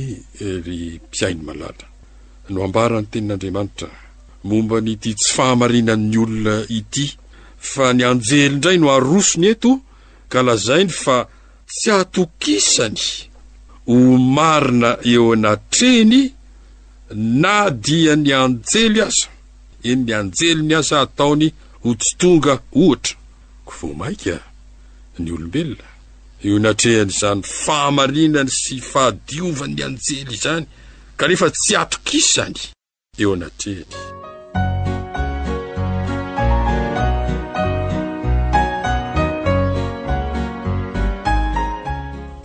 ry 0.65 0.77
mpiainy 1.05 1.41
malala 1.47 1.85
no 2.51 2.57
ambarany 2.67 3.07
tenin'andriamanitra 3.11 3.89
momba 4.49 4.77
ny 4.85 4.91
ty 5.03 5.09
tsy 5.19 5.29
fahamarinan'ny 5.35 6.15
olona 6.23 6.55
ity 6.77 7.05
fa 7.71 7.85
ny 7.97 8.01
anjely 8.09 8.43
indray 8.49 8.77
no 8.79 8.87
harosony 8.95 9.47
eto 9.53 9.71
ka 10.31 10.39
lazainy 10.47 10.91
fa 11.03 11.17
tsy 11.69 11.87
hahatokisany 11.91 13.01
ho 13.89 13.95
marina 14.37 14.91
eo 15.11 15.23
ana 15.35 15.51
treny 15.73 16.19
na 17.43 17.55
dia 17.85 18.13
ny 18.23 18.29
anjely 18.43 18.99
asa 19.09 19.29
eny'ny 19.89 20.11
anjely 20.19 20.61
ny 20.67 20.73
asa 20.81 20.95
hataony 21.01 21.47
ho 21.83 21.89
tsitonga 22.01 22.53
ohatra 22.83 23.15
koa 23.67 23.75
vao 23.79 23.93
mainka 24.01 24.35
ny 25.23 25.29
olombelona 25.35 25.87
eo 26.47 26.55
natrehany 26.63 27.11
izany 27.15 27.41
fahamarinany 27.63 28.49
sy 28.61 28.75
fahadiovan'ny 28.91 29.81
anjely 29.87 30.33
izany 30.37 30.65
karefa 31.19 31.47
tsy 31.55 31.73
atro-kisany 31.81 32.57
eo 33.21 33.31
anatrehany 33.35 33.93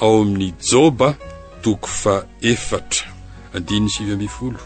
ao 0.06 0.16
amin'i 0.22 0.48
jôba 0.68 1.08
toko 1.62 1.88
fa 2.02 2.14
efatra 2.52 3.06
andininy 3.56 3.90
sivymifolo 3.94 4.60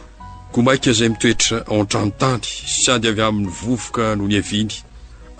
koa 0.53 0.65
mainka 0.67 0.89
izay 0.93 1.11
mitoetra 1.15 1.57
antranontany 1.79 2.45
sady 2.83 3.07
avy 3.11 3.23
amin'ny 3.29 3.49
vovoka 3.61 4.03
noho 4.17 4.29
ny 4.33 4.37
aviany 4.43 4.75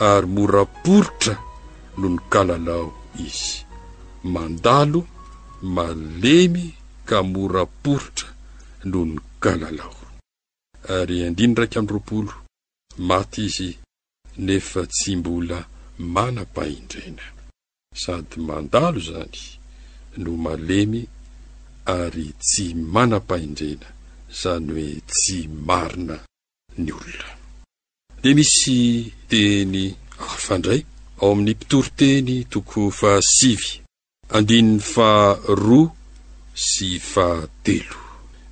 ary 0.09 0.29
moraporotra 0.37 1.35
noho 2.01 2.09
ny 2.15 2.19
kalalao 2.33 2.87
izy 3.29 3.59
mandalo 4.25 5.07
malemy 5.67 6.75
ka 7.05 7.23
moraporitra 7.27 8.29
noho 8.87 9.05
ny 9.15 9.19
galalao 9.43 9.97
ary 10.99 11.17
andindnra 11.27 11.63
raika 11.67 11.79
amin'ny 11.81 11.93
roapolo 11.93 12.33
maty 13.09 13.43
izy 13.49 13.69
nefa 14.47 14.81
tsy 14.95 15.11
mbola 15.19 15.59
manam-pahindrena 16.15 17.25
sady 18.03 18.35
mandalo 18.49 18.99
izany 19.03 19.41
no 20.23 20.31
malemy 20.45 21.01
ary 21.99 22.27
tsy 22.47 22.65
manam-pahindrena 22.95 23.89
izany 24.33 24.71
hoe 24.73 24.89
tsy 25.11 25.39
marina 25.67 26.17
ny 26.83 26.89
olona 26.99 27.31
dia 28.23 28.35
misy 28.37 28.79
teny 29.31 29.79
aafandray 30.25 30.81
ao 31.21 31.31
amin'ny 31.33 31.53
mpitory 31.57 31.91
teny 31.99 32.35
tokofaai 32.53 33.79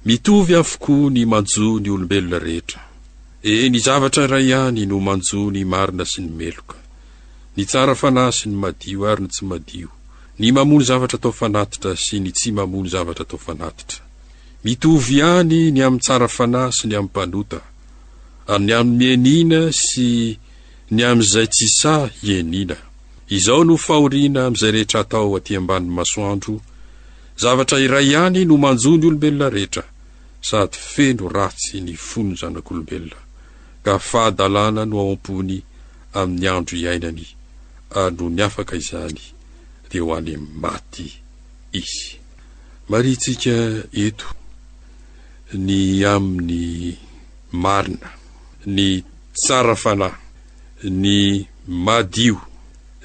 mitovy 0.06 0.54
avokoa 0.62 1.10
ny 1.14 1.22
manjò 1.32 1.66
ny 1.82 1.88
olombelona 1.94 2.38
rehetra 2.46 2.80
e 3.50 3.52
ny 3.70 3.78
zavatra 3.86 4.22
iray 4.26 4.46
ihany 4.50 4.82
no 4.86 4.96
manjoa 5.08 5.50
ny 5.54 5.62
marina 5.72 6.04
sy 6.12 6.18
ny 6.22 6.30
meloka 6.40 6.76
ny 7.56 7.62
tsara 7.70 7.94
fanahy 8.00 8.34
sy 8.38 8.44
ny 8.48 8.56
madio 8.62 8.98
ary 9.10 9.20
no 9.22 9.28
tsy 9.34 9.42
madio 9.52 9.88
ny 10.40 10.46
mamony 10.56 10.84
zavatra 10.88 11.18
tao 11.22 11.34
fanatitra 11.40 11.90
sy 12.04 12.16
ny 12.20 12.30
tsy 12.38 12.48
mamony 12.58 12.88
zavatra 12.94 13.24
tao 13.30 13.38
fanatitra 13.46 14.02
mitovy 14.64 15.14
ihany 15.18 15.58
ny 15.74 15.80
amin'ny 15.86 16.02
tsara 16.04 16.28
fanahy 16.36 16.72
sy 16.78 16.84
ny 16.86 16.94
amin'ny 16.98 17.10
mpanota 17.14 17.60
ary 18.52 18.62
ny 18.66 18.72
amin'ny 18.80 18.96
mianina 18.98 19.60
sy 19.86 20.08
ny 20.94 21.00
amin'izay 21.08 21.48
tsisay 21.54 22.04
hienina 22.20 22.76
izaho 23.30 23.62
no 23.64 23.74
fahoriana 23.86 24.40
amin'izay 24.46 24.72
rehetra 24.74 25.00
atao 25.02 25.30
atỳ 25.38 25.52
amban'ny 25.60 25.90
masoandro 25.98 26.54
zavatra 27.42 27.78
iray 27.86 28.06
ihany 28.12 28.38
no 28.48 28.54
manjony 28.64 29.04
olombelona 29.06 29.46
rehetra 29.56 29.84
sady 30.48 30.76
feno 30.92 31.24
ratsy 31.36 31.76
ny 31.86 31.92
fonon 32.08 32.36
zanak'olombelona 32.40 33.18
ka 33.84 33.92
fahadalàna 34.10 34.82
no 34.90 34.94
ao 35.02 35.12
am-pony 35.14 35.56
amin'ny 36.20 36.46
andro 36.56 36.74
iainany 36.84 37.24
ary 38.02 38.14
no 38.18 38.24
ny 38.34 38.42
afaka 38.46 38.74
izany 38.82 39.22
dia 39.90 40.02
ho 40.02 40.08
any 40.18 40.30
'ny 40.36 40.44
maty 40.62 41.06
izy 41.80 42.02
maria 42.90 43.14
ntsika 43.18 43.56
eto 44.04 44.28
ny 45.66 45.78
amin'ny 46.14 46.64
marina 47.64 48.08
ny 48.76 48.86
sarafana 49.44 50.08
ny 51.02 51.10
madio 51.86 52.49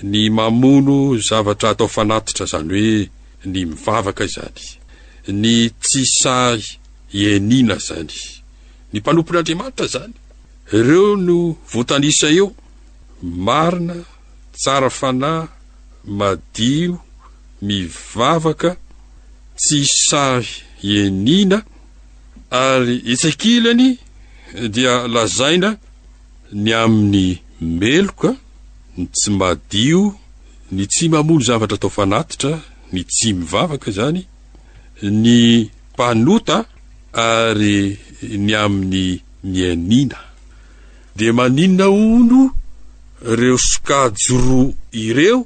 ny 0.03 0.27
mamono 0.29 1.15
zavatra 1.29 1.69
atao 1.71 1.87
fanatitra 1.87 2.45
izany 2.45 3.07
hoe 3.07 3.07
ny 3.49 3.65
mivavaka 3.65 4.25
zany 4.35 4.67
ny 5.31 5.69
tsisahy 5.81 6.61
enina 7.31 7.75
izany 7.81 8.11
ny 8.91 8.97
mpanompon'andriamanitra 8.99 9.85
izany 9.89 10.15
ireo 10.75 11.11
no 11.25 11.37
voatanisa 11.71 12.27
eo 12.37 12.47
marina 13.47 13.95
tsara 14.61 14.89
fanahy 14.99 15.47
madio 16.19 16.91
mivavaka 17.67 18.71
tsisahy 19.61 20.49
enina 21.01 21.57
ary 22.69 22.97
itsakilany 23.15 23.87
dia 24.73 24.93
lazaina 25.13 25.69
ny 26.63 26.69
amin'ny 26.83 27.29
meloka 27.79 28.29
ny 28.97 29.07
tsy 29.13 29.29
madio 29.39 30.01
ny 30.71 30.83
tsy 30.91 31.05
mamono 31.11 31.43
zavatra 31.47 31.77
tao 31.81 31.91
fanatitra 31.97 32.51
ny 32.93 33.01
tsy 33.09 33.29
mivavaka 33.37 33.87
izany 33.91 34.21
ny 35.23 35.37
mpanota 35.91 36.57
ary 37.27 37.75
ny 38.45 38.51
amin'ny 38.63 39.07
mianina 39.51 40.19
dia 41.17 41.31
maninna 41.37 41.85
ono 42.11 42.41
ireo 43.31 43.57
sokajoroa 43.69 44.67
ireo 45.05 45.39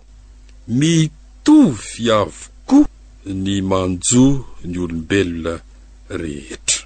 mitovy 0.79 2.05
avokoa 2.19 2.87
ny 3.43 3.53
manjo 3.69 4.25
ny 4.69 4.75
olombelona 4.83 5.53
rehetra 6.21 6.81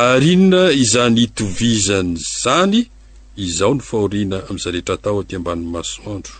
ary 0.00 0.28
inona 0.36 0.62
izany 0.82 1.18
itovizany 1.26 2.10
izany 2.22 2.78
izaho 3.36 3.74
no 3.74 3.80
fahoriana 3.88 4.38
amin' 4.48 4.58
zarehetra 4.58 4.96
tao 4.96 5.20
aty 5.20 5.36
ambanin'ny 5.36 5.70
masoandro 5.76 6.34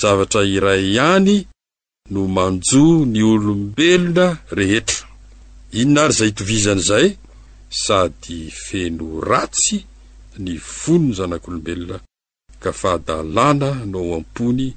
zavatra 0.00 0.42
iray 0.56 0.82
ihany 0.94 1.38
no 2.12 2.20
manjoa 2.36 3.04
ny 3.12 3.22
olombelona 3.32 4.26
rehetra 4.58 5.06
inona 5.80 6.00
ary 6.02 6.12
izay 6.14 6.30
itovizana 6.32 6.82
izay 6.82 7.08
sady 7.84 8.38
feno 8.64 9.06
ratsy 9.30 9.78
ny 10.44 10.54
fono 10.58 11.06
ny 11.10 11.14
zanak'olombelona 11.18 11.96
ka 12.62 12.70
fahadalàna 12.80 13.70
no 13.92 13.98
ao 14.02 14.10
am-pony 14.18 14.68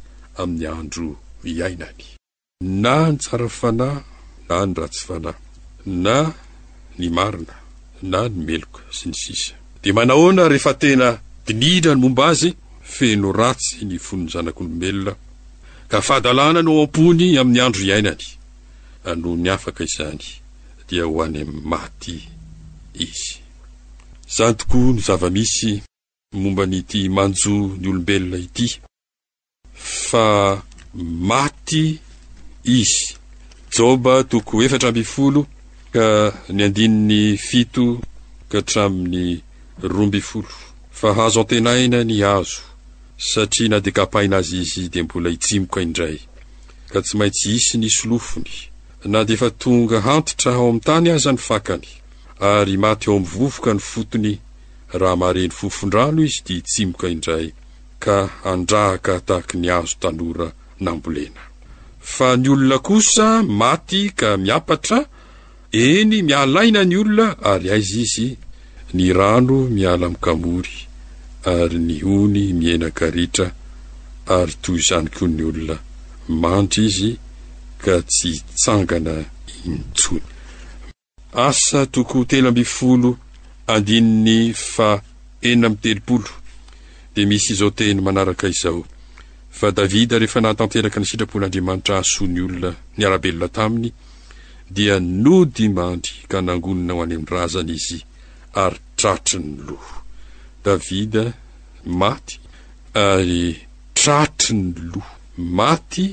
amin'ny 0.41 0.65
andro 0.79 1.10
iainany 1.49 2.01
na 2.84 2.95
ny 3.12 3.17
tsara 3.21 3.49
fanahy 3.60 4.01
na 4.53 4.58
ny 4.65 4.73
ratsy 4.81 5.01
fanahy 5.08 5.39
na 6.03 6.15
ny 6.97 7.08
marina 7.17 7.55
na 8.12 8.19
ny 8.31 8.38
meloka 8.47 8.81
sy 8.97 9.05
ny 9.10 9.15
sisa 9.23 9.53
dia 9.81 9.93
manahoana 9.93 10.49
rehefa 10.49 10.73
tena 10.81 11.10
dinidra 11.47 11.93
ny 11.95 12.01
momba 12.01 12.25
azy 12.34 12.51
feno 12.81 13.31
ratsy 13.39 13.86
ny 13.86 13.99
fonon'ny 14.05 14.31
zanak'olombelona 14.34 15.13
ka 15.89 15.97
fahadalàna 16.05 16.62
no 16.63 16.71
ampony 16.84 17.25
amin'ny 17.41 17.62
andro 17.65 17.81
hiainany 17.88 18.23
ano 19.10 19.29
ny 19.43 19.49
afaka 19.55 19.81
izany 19.89 20.23
dia 20.88 21.03
ho 21.05 21.21
any 21.25 21.38
ai'ny 21.43 21.62
maty 21.71 22.15
izy 23.05 23.31
izany 24.29 24.53
tokoa 24.60 24.91
no 24.97 25.01
zava-misy 25.08 25.71
momba 26.34 26.65
ny 26.65 26.81
ti 26.89 27.10
manjo 27.15 27.55
ny 27.79 27.88
olombelona 27.89 28.38
ity 28.47 28.67
fa 30.08 30.25
maty 31.29 31.86
izy 32.79 33.05
joba 33.75 34.23
toko 34.29 34.63
efatrambyfolo 34.65 35.41
ka 35.93 36.05
ny 36.53 36.62
andinin'ny 36.65 37.38
fito 37.47 37.88
ka 38.49 38.58
htramin'ny 38.62 39.23
romby 39.86 40.21
folo 40.21 40.64
fa 40.95 41.13
hazo 41.13 41.39
an-tenaina 41.43 41.99
ny 42.08 42.23
azo 42.23 42.62
satria 43.17 43.69
na 43.69 43.77
dia 43.84 43.91
kapahina 43.91 44.38
azy 44.39 44.58
izy 44.63 44.84
dia 44.89 45.03
mbola 45.03 45.29
hitsimoka 45.29 45.81
indray 45.84 46.17
ka 46.91 47.01
tsy 47.03 47.17
maintsy 47.19 47.51
isy 47.58 47.75
ny 47.79 47.89
solofony 47.91 48.53
na 49.12 49.25
dia 49.27 49.36
efa 49.36 49.49
tonga 49.51 49.99
hantitra 50.08 50.55
ao 50.55 50.69
amin'ny 50.71 50.86
tany 50.88 51.10
aza 51.12 51.31
ny 51.36 51.41
fakany 51.47 51.88
ary 52.51 52.77
maty 52.84 53.12
ao 53.12 53.19
min'ny 53.19 53.27
vovoka 53.34 53.73
ny 53.75 53.79
fotony 53.89 54.31
raha 54.99 55.19
mahren'ny 55.19 55.51
fofondrano 55.58 56.23
izy 56.23 56.39
dia 56.47 56.55
hitsimoka 56.63 57.12
indray 57.15 57.47
ka 57.99 58.17
handrahaka 58.47 59.19
tahaka 59.27 59.58
ny 59.60 59.67
azo 59.77 59.95
tanora 59.99 60.47
nambolena 60.79 61.43
fa 61.99 62.38
ny 62.39 62.47
olona 62.55 62.79
kosa 62.79 63.27
maty 63.43 64.15
ka 64.15 64.38
miapatra 64.38 65.03
eny 65.84 66.23
mialaina 66.23 66.88
ny 66.88 66.95
olona 67.03 67.27
ary 67.51 67.67
aiza 67.75 67.99
izy 68.08 68.27
ny 68.95 69.12
rano 69.13 69.58
miala-mikamory 69.75 70.85
ary 71.45 71.79
nihony 71.79 72.53
mienakaritra 72.58 73.45
ary 74.38 74.53
toy 74.63 74.77
izaniko 74.81 75.23
ny 75.36 75.43
olona 75.49 75.77
mandry 76.41 76.81
izy 76.89 77.12
ka 77.84 77.93
tsy 78.10 78.31
tsangana 78.60 79.13
initsony 79.65 80.25
asa 81.47 81.79
toko 81.95 82.17
telombyfolo 82.31 83.10
andinin'ny 83.73 84.53
fa 84.71 84.89
enina 85.47 85.67
amin'ny 85.67 85.81
telopolo 85.84 86.34
dia 87.13 87.25
misy 87.29 87.49
izao 87.53 87.69
teny 87.77 87.97
manaraka 88.05 88.45
izao 88.53 88.81
fa 89.58 89.67
davida 89.77 90.15
rehefa 90.21 90.39
nahatanteraka 90.43 90.97
ny 91.01 91.08
sitrapoloandriamanitra 91.10 91.93
ahasoany 91.95 92.39
olona 92.47 92.71
ny 92.97 93.01
arabelona 93.08 93.47
taminy 93.58 93.89
dia 94.75 94.95
nody 95.23 95.65
mandry 95.77 96.15
ka 96.31 96.38
nangonana 96.47 96.91
ho 96.95 96.99
any 97.03 97.13
amin'ny 97.17 97.31
razana 97.36 97.71
izy 97.79 97.99
ary 98.63 98.79
tratry 98.99 99.39
ny 99.45 99.49
loha 99.69 99.95
davida 100.65 101.23
maty 101.86 102.39
ary 102.93 103.56
tratry 103.93 104.54
ny 104.58 104.73
loh 104.91 105.10
maty 105.38 106.08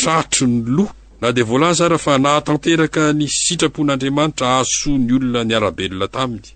tratry 0.00 0.46
ny 0.50 0.64
loh 0.76 0.90
na 1.20 1.28
dia 1.34 1.44
voalazarah 1.50 2.00
fa 2.06 2.12
nahatanteraka 2.24 3.02
ny 3.18 3.26
sitrapon'andriamanitra 3.42 4.46
ahasoany 4.54 5.12
olona 5.16 5.40
ny 5.44 5.54
arabelona 5.58 6.06
taminy 6.16 6.48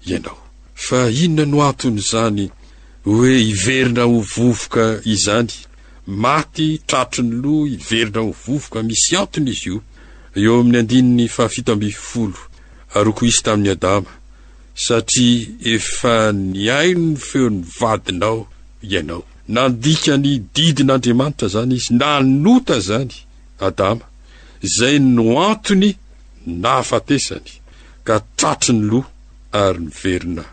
ianao 0.08 0.40
fa 0.88 1.00
inona 1.24 1.46
no 1.52 1.58
antony 1.70 2.00
izany 2.02 2.46
hoe 3.06 3.34
iverina 3.54 4.04
ho 4.12 4.20
vovoka 4.36 4.86
izany 5.16 5.54
maty 6.24 6.68
tratro 6.90 7.22
ny 7.28 7.34
loha 7.44 7.70
hiverina 7.86 8.20
ho 8.26 8.32
vovoka 8.46 8.80
misy 8.88 9.14
antony 9.24 9.50
izy 9.56 9.70
io 9.70 9.84
eo 10.48 10.60
amin'ny 10.62 10.80
andinin'ny 10.82 11.28
fahafito 11.36 11.72
mby 11.76 11.92
folo 12.08 12.42
aro 12.98 13.10
oko 13.12 13.22
isy 13.32 13.42
tamin'ny 13.46 13.72
adama 13.76 14.12
satria 14.86 15.50
efa 15.76 16.14
niaino 16.56 17.04
ny 17.12 17.16
feon'ny 17.28 17.62
vadinao 17.80 18.40
ianao 18.94 19.24
nandika 19.54 20.14
ny 20.24 20.32
didin'andriamanitra 20.56 21.48
izany 21.50 21.74
izy 21.80 21.92
nanota 22.02 22.74
izany 22.82 23.14
adama 23.68 24.06
izay 24.68 24.96
no 25.16 25.26
antony 25.52 25.90
nahafatesany 26.64 27.50
ka 28.08 28.16
tratry 28.38 28.74
ny 28.78 28.84
loha 28.90 29.10
ary 29.64 29.80
niverina 29.88 30.44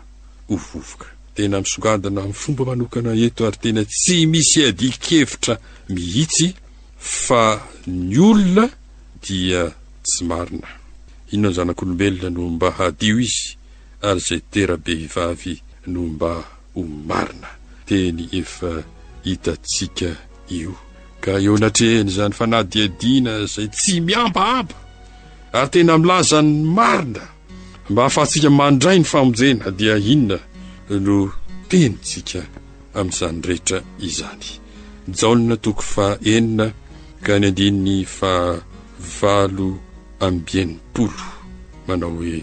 hovovoka 0.49 1.07
tena 1.35 1.57
misongadana 1.63 2.19
amin'ny 2.21 2.39
fomba 2.41 2.63
manokana 2.69 3.11
eto 3.27 3.41
ary 3.47 3.59
tena 3.63 3.81
tsy 3.93 4.17
misy 4.31 4.59
adikevitra 4.69 5.53
mihitsy 5.93 6.47
fa 7.23 7.43
ny 8.09 8.17
olona 8.29 8.65
dia 9.25 9.61
tsy 10.05 10.21
marina 10.29 10.69
inao 11.33 11.49
ny 11.51 11.55
zanak'olombelona 11.57 12.29
no 12.35 12.41
mba 12.55 12.67
hadio 12.77 13.15
izy 13.25 13.47
ary 14.07 14.19
izay 14.23 14.41
terabe 14.53 14.91
hivavy 15.01 15.53
no 15.91 15.99
mba 16.13 16.31
o 16.77 16.81
marina 17.09 17.49
teny 17.93 18.23
efa 18.33 18.71
hitatsika 19.25 20.09
io 20.59 20.71
ka 21.23 21.31
eo 21.45 21.53
natrehany 21.61 22.09
izany 22.11 22.33
fa 22.37 22.45
nahdiadina 22.53 23.33
zay 23.53 23.67
tsy 23.75 23.93
miambaamba 24.07 24.75
ary 25.59 25.69
tena 25.71 25.93
mila 26.01 26.17
zany 26.29 26.51
marina 26.77 27.23
mba 27.89 27.99
ahafahatsika 28.01 28.49
mandray 28.59 28.97
ny 28.99 29.05
famonjena 29.13 29.65
dia 29.79 29.95
inona 30.13 30.37
no 31.05 31.17
tenyntsika 31.69 32.41
amin'izany 32.97 33.39
rehetra 33.47 33.79
izany 34.09 34.47
jaona 35.17 35.55
tokoy 35.65 35.87
fa 35.93 36.05
enina 36.33 36.65
ka 37.25 37.33
ny 37.39 37.45
andininy 37.47 37.95
fahavalo 38.17 39.69
ambienipolo 40.25 41.23
manao 41.87 42.15
hoe 42.17 42.39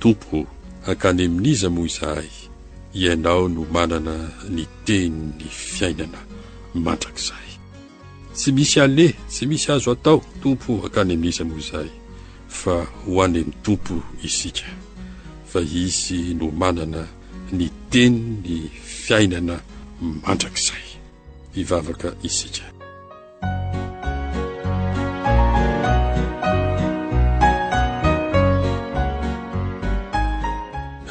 tompo 0.00 0.36
ankany 0.88 1.22
amin'iza 1.28 1.68
moa 1.70 1.88
izahay 1.92 2.43
ianao 2.94 3.48
no 3.48 3.66
manana 3.72 4.30
ny 4.48 4.66
teny 4.84 5.32
ny 5.38 5.44
fiainana 5.50 6.18
mandrakizay 6.74 7.48
tsy 8.34 8.52
misy 8.54 8.78
aleh 8.80 9.14
tsy 9.28 9.44
misy 9.50 9.68
azo 9.74 9.90
atao 9.92 10.22
tompo 10.42 10.78
ankany 10.86 11.12
amin'isa 11.18 11.42
moa 11.50 11.58
izahay 11.60 11.90
fa 12.60 12.74
ho 12.98 13.10
any 13.22 13.24
amin'ny 13.26 13.52
tompo 13.64 13.94
isika 14.28 14.68
fa 15.50 15.58
izy 15.60 16.20
no 16.38 16.46
manana 16.60 17.02
ny 17.56 17.66
teny 17.90 18.18
ny 18.44 18.56
fiainana 19.04 19.56
mandrakizay 20.24 20.86
ivavaka 21.60 22.08
isika 22.22 22.73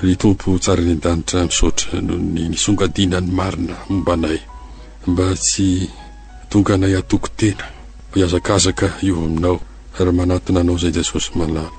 ry 0.04 0.18
tompo 0.20 0.58
tsara 0.60 0.82
ny 0.84 0.92
an-danitra 0.98 1.40
misaotra 1.48 1.96
noho 2.08 2.20
ny 2.36 2.44
nisongadiana 2.52 3.20
ny 3.24 3.30
marina 3.38 3.76
mombanay 3.90 4.40
mba 5.10 5.28
tsy 5.44 5.70
tonga 6.52 6.74
anay 6.76 6.94
atoko 7.00 7.28
tena 7.40 7.64
hiazakazaka 8.14 8.88
io 9.08 9.14
aminao 9.28 9.56
raha 9.98 10.12
manatina 10.20 10.60
anao 10.62 10.76
izay 10.80 10.92
jesosy 10.98 11.30
malalo 11.40 11.72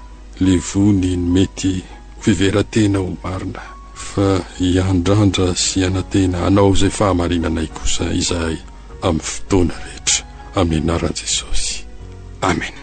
levony 0.45 1.11
ny 1.17 1.29
mety 1.35 1.73
ho 1.85 2.23
fivera-tena 2.25 2.99
ho 3.05 3.11
marina 3.25 3.63
fa 4.09 4.27
hiandrandra 4.59 5.47
sy 5.65 5.79
anantena 5.89 6.37
anao 6.49 6.71
izay 6.75 6.91
fahamarina 6.99 7.47
anay 7.53 7.69
kosa 7.77 8.05
izahay 8.21 8.57
amin'ny 9.09 9.27
fotoana 9.33 9.75
rehetra 9.85 10.23
amin'ny 10.65 10.83
anaran'i 10.89 11.21
jesosy 11.29 11.75
amenko 12.41 12.83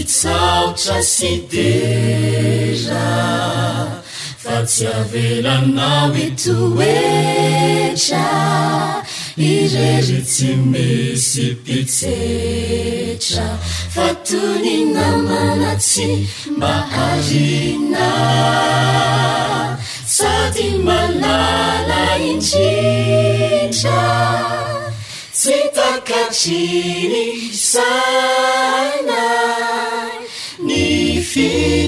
itsarotra 0.00 1.02
sy 1.02 1.32
dera 1.50 3.08
fa 4.42 4.56
tsy 4.66 4.86
avelanaoito 5.00 6.56
etra 6.86 8.26
ireri 9.48 10.20
tsy 10.32 10.50
misy 10.70 11.46
pitsetra 11.64 13.46
fa 13.94 14.06
toni 14.28 14.76
namana 14.96 15.72
tsy 15.84 16.08
mba 16.56 16.74
arina 17.08 18.08
saty 20.16 20.68
malala 20.88 22.02
indrindra 22.30 24.00
se 25.40 25.56
takatriny 25.76 27.20
isaina 27.50 29.22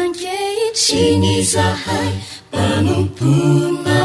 ankehitri 0.00 1.04
ny 1.20 1.42
zahay 1.52 2.14
mpanompona 2.48 4.00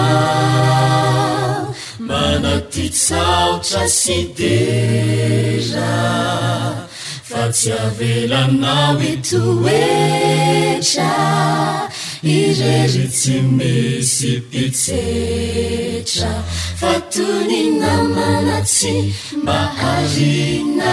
manatitsaotra 2.07 3.83
sy 3.99 4.17
dera 4.37 5.95
fa 7.29 7.43
tsy 7.55 7.71
avela 7.85 8.41
nabito 8.61 9.39
oetra 9.65 11.07
irery 12.37 13.05
tsy 13.15 13.35
misy 13.57 14.33
titsetra 14.51 16.31
fa 16.79 16.91
toni 17.11 17.61
na 17.79 17.93
mana-tsy 18.15 18.95
mbaharina 19.45 20.91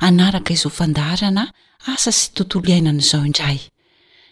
anaraka 0.08 0.50
izo 0.56 0.70
fandarana 0.78 1.44
asa 1.90 2.12
sy 2.14 2.30
tontolo 2.36 2.66
iainanaizao 2.70 3.24
indray 3.26 3.58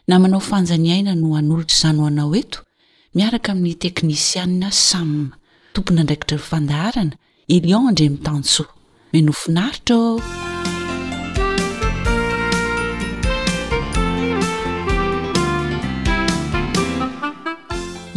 na 0.08 0.14
manao 0.22 0.40
fanjany 0.40 0.88
aina 0.96 1.12
no 1.20 1.28
an'olotra 1.38 1.74
izanohanao 1.78 2.32
eto 2.42 2.58
miaraka 3.16 3.48
amin'ny 3.54 3.74
teknisianna 3.84 4.70
sam 4.88 5.10
tompona 5.74 6.00
ndraikitry 6.04 6.36
nifandaharana 6.40 7.14
elion 7.56 7.84
andremitanso 7.90 8.62
menofinaritra 9.12 9.96
ô 9.96 10.22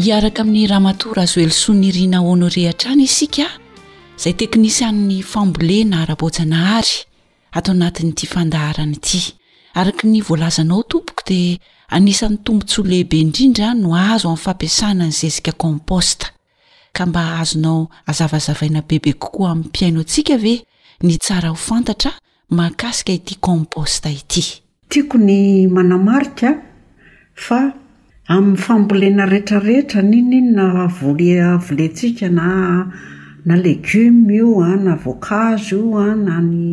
hiaraka 0.04 0.40
amin'ny 0.44 0.68
ramatora 0.74 1.22
azo 1.26 1.40
elosoa 1.46 1.76
niriana 1.84 2.18
honorehatra 2.30 2.92
ny 2.98 3.04
isika 3.10 3.46
izay 4.18 4.36
teknisianin'ny 4.42 5.18
fambole 5.34 5.78
na 5.90 5.96
ara-bojana 6.06 6.58
hary 6.72 6.96
atao 7.54 7.76
anatin'n'ity 7.78 8.26
fandaharana 8.34 8.96
ity 8.98 9.20
araka 9.80 10.04
ny 10.10 10.20
voalazanao 10.28 10.82
tompoko 10.92 11.22
dia 11.30 11.58
anisan'ny 11.96 12.38
tombontsy 12.46 12.78
holehibe 12.82 13.18
indrindra 13.22 13.68
no 13.82 13.94
azo 13.96 14.28
amin'ny 14.28 14.44
fampiasana 14.46 15.04
ny 15.10 15.14
zezika 15.20 15.52
komposta 15.64 16.28
ka 16.96 17.04
mba 17.10 17.22
ahazonao 17.34 17.90
azavazavaina 18.10 18.82
bebe 18.90 19.12
kokoa 19.22 19.52
amin'ny 19.52 19.68
mpiaino 19.70 20.00
antsika 20.04 20.36
ve 20.44 20.54
ny 21.06 21.14
tsara 21.22 21.50
ho 21.50 21.56
fantatra 21.68 22.12
mahakasika 22.50 23.12
ity 23.20 23.36
komposta 23.46 24.10
ity 24.10 24.44
tiako 24.90 25.18
ny 25.28 25.68
manamarika 25.76 26.50
fa 27.46 27.60
amin'ny 28.34 28.58
fambolena 28.66 29.26
rehetrarehetra 29.30 30.02
niny 30.02 30.38
iny 30.42 30.52
na 30.58 30.88
volia 30.90 31.54
volentsika 31.58 32.26
na 32.34 32.48
na 33.46 33.56
legioma 33.56 34.32
io 34.34 34.62
a 34.64 34.74
na 34.76 34.96
voankazo 35.04 35.76
io 35.78 35.98
a 36.02 36.16
na 36.16 36.42
ny 36.42 36.64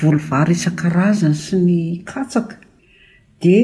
volvary 0.00 0.56
isan-karazana 0.56 1.36
sy 1.36 1.58
ny 1.60 1.80
katsaka 2.08 2.56
dia 3.42 3.62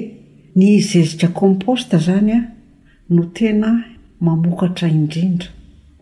ny 0.57 0.71
zezika 0.83 1.29
komposta 1.37 1.99
zany 2.01 2.33
a 2.35 2.41
no 3.15 3.25
tena 3.37 3.71
mamokatra 4.25 4.89
indrindra 4.89 5.49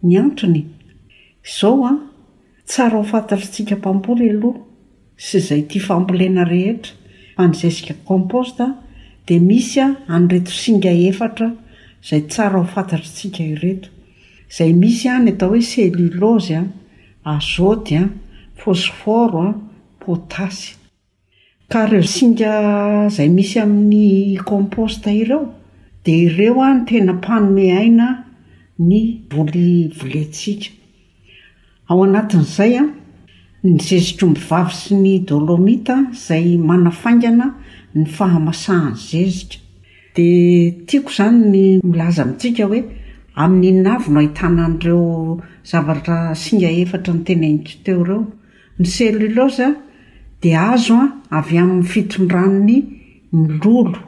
ny 0.05 0.15
antriny 0.23 0.63
izao 1.47 1.85
a 1.87 1.93
tsara 2.69 2.99
aho 3.01 3.07
fantatratsika 3.13 3.77
mpampola 3.81 4.27
aloha 4.33 4.63
sy 5.27 5.39
izay 5.41 5.63
tia 5.71 5.85
fampolena 5.87 6.45
rehetra 6.51 6.95
fa 7.37 7.47
nyzezika 7.51 7.95
komposta 8.09 8.67
di 9.27 9.39
misy 9.41 9.79
a 9.83 9.89
anreto 10.17 10.51
singa 10.51 10.91
efatra 11.11 11.51
izay 12.05 12.25
tsara 12.31 12.59
aho 12.63 12.73
fantatratsika 12.75 13.45
ireto 13.53 13.89
izay 14.51 14.73
misy 14.83 15.07
any 15.15 15.31
atao 15.35 15.55
hoe 15.55 15.63
selilozy 15.71 16.55
a 16.61 16.65
azôty 17.35 17.95
a 18.01 18.03
fosforoa 18.61 19.47
hotasy 20.07 20.77
ka 21.71 21.81
reo 21.91 22.03
singa 22.15 22.53
izay 23.11 23.29
misy 23.37 23.57
amin'ny 23.65 24.37
komposta 24.51 25.11
ireo 25.23 25.47
dia 26.05 26.19
ireo 26.29 26.61
a 26.63 26.69
ny 26.75 26.85
tena 26.89 27.13
mpanome 27.17 27.65
aina 27.79 28.09
ny 28.79 28.99
voly 29.33 29.69
voletsika 29.99 30.69
ao 31.89 32.05
anatin'izay 32.05 32.73
a 32.81 32.85
ny 33.65 33.79
zezika 33.89 34.27
ombi 34.29 34.41
vavy 34.51 34.75
sy 34.83 34.95
ny 35.03 35.15
dolomita 35.29 35.97
izay 36.13 36.59
manafaingana 36.69 37.47
ny 37.95 38.05
fahamasahany 38.17 38.97
zezika 39.09 39.59
dia 40.17 40.73
tiako 40.89 41.11
izany 41.11 41.41
ny 41.55 41.65
milaza 41.91 42.25
mintsika 42.29 42.69
hoe 42.71 42.81
amin'nynavy 43.45 44.11
no 44.13 44.19
ahitanan'ireo 44.21 45.41
zavatra 45.71 46.19
singa 46.37 46.69
efatra 46.83 47.15
ny 47.17 47.25
teneniko 47.27 47.73
teo 47.85 48.05
reo 48.09 48.23
ny 48.79 48.85
selo 48.87 49.25
ilaozaa 49.27 49.73
azo 50.53 50.95
a 51.31 51.39
avy 51.39 51.57
amin'ny 51.57 51.83
fitondranony 51.83 52.85
milolo 53.31 53.99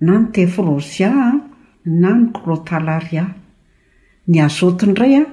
na 0.00 0.18
ny 0.18 0.30
tefroziaa 0.32 1.28
na 1.84 2.10
ny 2.16 2.30
klôtalaria 2.32 3.24
ny 4.30 4.36
azoti 4.46 4.86
indray 4.88 5.14
a 5.20 5.24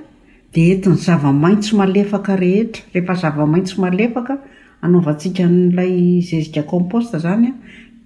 dia 0.54 0.74
enti 0.76 0.90
ny 0.90 0.98
zavamaintso 1.00 1.72
malefaka 1.80 2.36
rehetra 2.36 2.84
rehefa 2.94 3.16
zava-maintso 3.22 3.76
malefaka 3.86 4.34
anaovantsika 4.82 5.44
n'ilay 5.48 6.22
zezika 6.30 6.64
komposta 6.64 7.20
zany 7.24 7.48
a 7.48 7.54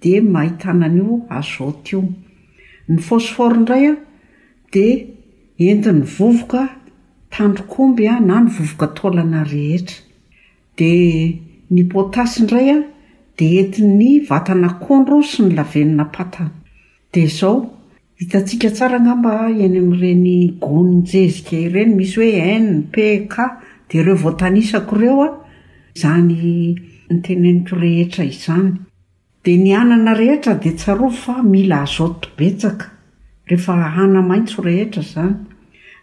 dia 0.02 0.22
mahitanan'io 0.22 1.24
azota 1.28 1.90
io 1.96 2.02
ny 2.88 2.98
fosfora 3.00 3.56
indray 3.60 3.84
a 3.90 3.94
dia 4.72 5.02
entiny 5.70 6.02
vovoka 6.18 6.62
tandrok'omby 7.30 8.04
a 8.08 8.16
na 8.20 8.36
ny 8.44 8.50
vovoka 8.56 8.86
taolana 8.96 9.42
rehetra 9.44 9.98
di 10.76 10.92
ny 11.72 11.84
potasy 11.88 12.40
indray 12.42 12.70
a 12.74 12.80
de 13.38 13.46
enti'ny 13.60 14.24
vatanakondro 14.28 15.18
sy 15.24 15.44
ny 15.46 15.54
lavenona 15.56 16.06
patan 16.12 16.50
de 17.14 17.24
zao 17.28 17.62
hitatsika 18.20 18.70
tsara 18.70 18.98
namba 19.00 19.48
eny 19.50 19.78
ami''reny 19.80 20.38
gonjezika 20.62 21.56
ireny 21.56 21.94
misy 21.96 22.18
hoe 22.36 22.54
n 22.58 22.84
p 22.92 23.24
ka 23.32 23.46
dea 23.88 24.00
ireo 24.02 24.14
voatanisakoireo 24.24 25.16
a 25.26 25.30
zany 25.98 26.76
ny 27.10 27.16
teneniko 27.24 27.80
rehetra 27.80 28.24
izany 28.28 28.72
de 29.44 29.52
nianana 29.56 30.14
rehetra 30.14 30.54
de 30.60 30.70
tsaro 30.76 31.08
fa 31.10 31.40
mila 31.42 31.82
azoto 31.88 32.28
betsaka 32.36 32.90
rehefa 33.48 33.72
ahana 33.72 34.20
maitso 34.22 34.60
rehetra 34.62 35.02
zany 35.02 35.36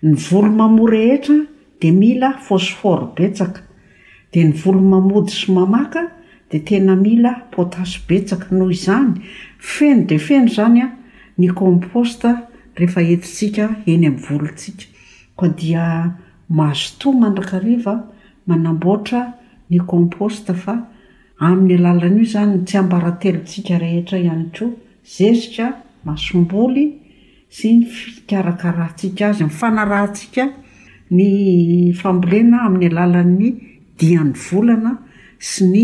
ny 0.03 0.13
volomamoa 0.25 0.89
rehetra 0.89 1.37
di 1.81 1.91
mila 1.93 2.33
fosforo 2.41 3.13
betsaka 3.17 3.61
ny 4.39 4.53
volo 4.55 4.79
mamody 4.81 5.31
sy 5.33 5.51
mamaka 5.51 6.05
de 6.51 6.59
tena 6.63 6.95
mila 6.95 7.33
potaso 7.51 7.99
betsaka 8.07 8.55
noho 8.55 8.71
izany 8.71 9.21
feno 9.59 10.05
de 10.07 10.17
feno 10.17 10.47
zanya 10.47 10.87
ny 11.37 11.47
kompost 11.53 12.23
ehefaeika 12.77 13.67
eny 13.85 14.05
amvolosika 14.07 14.85
o 15.35 15.47
dia 15.47 16.15
mazotoa 16.49 17.13
mandrakariva 17.21 17.95
manamboatra 18.47 19.21
ny 19.69 19.79
kompost 19.87 20.51
fa 20.55 20.77
amin'ny 21.39 21.75
alalan'io 21.77 22.25
zany 22.29 22.63
tsy 22.63 22.77
ambaratelotsika 22.77 23.77
rehetra 23.83 24.17
ianyoa 24.17 24.71
zesika 25.03 25.67
masomboly 26.05 26.87
sy 27.51 27.83
fiarakasik 28.27 29.21
aya'y 31.11 32.87
alalany 32.87 33.51
diany 34.01 34.33
volana 34.49 34.95
sy 35.39 35.67
ny 35.69 35.83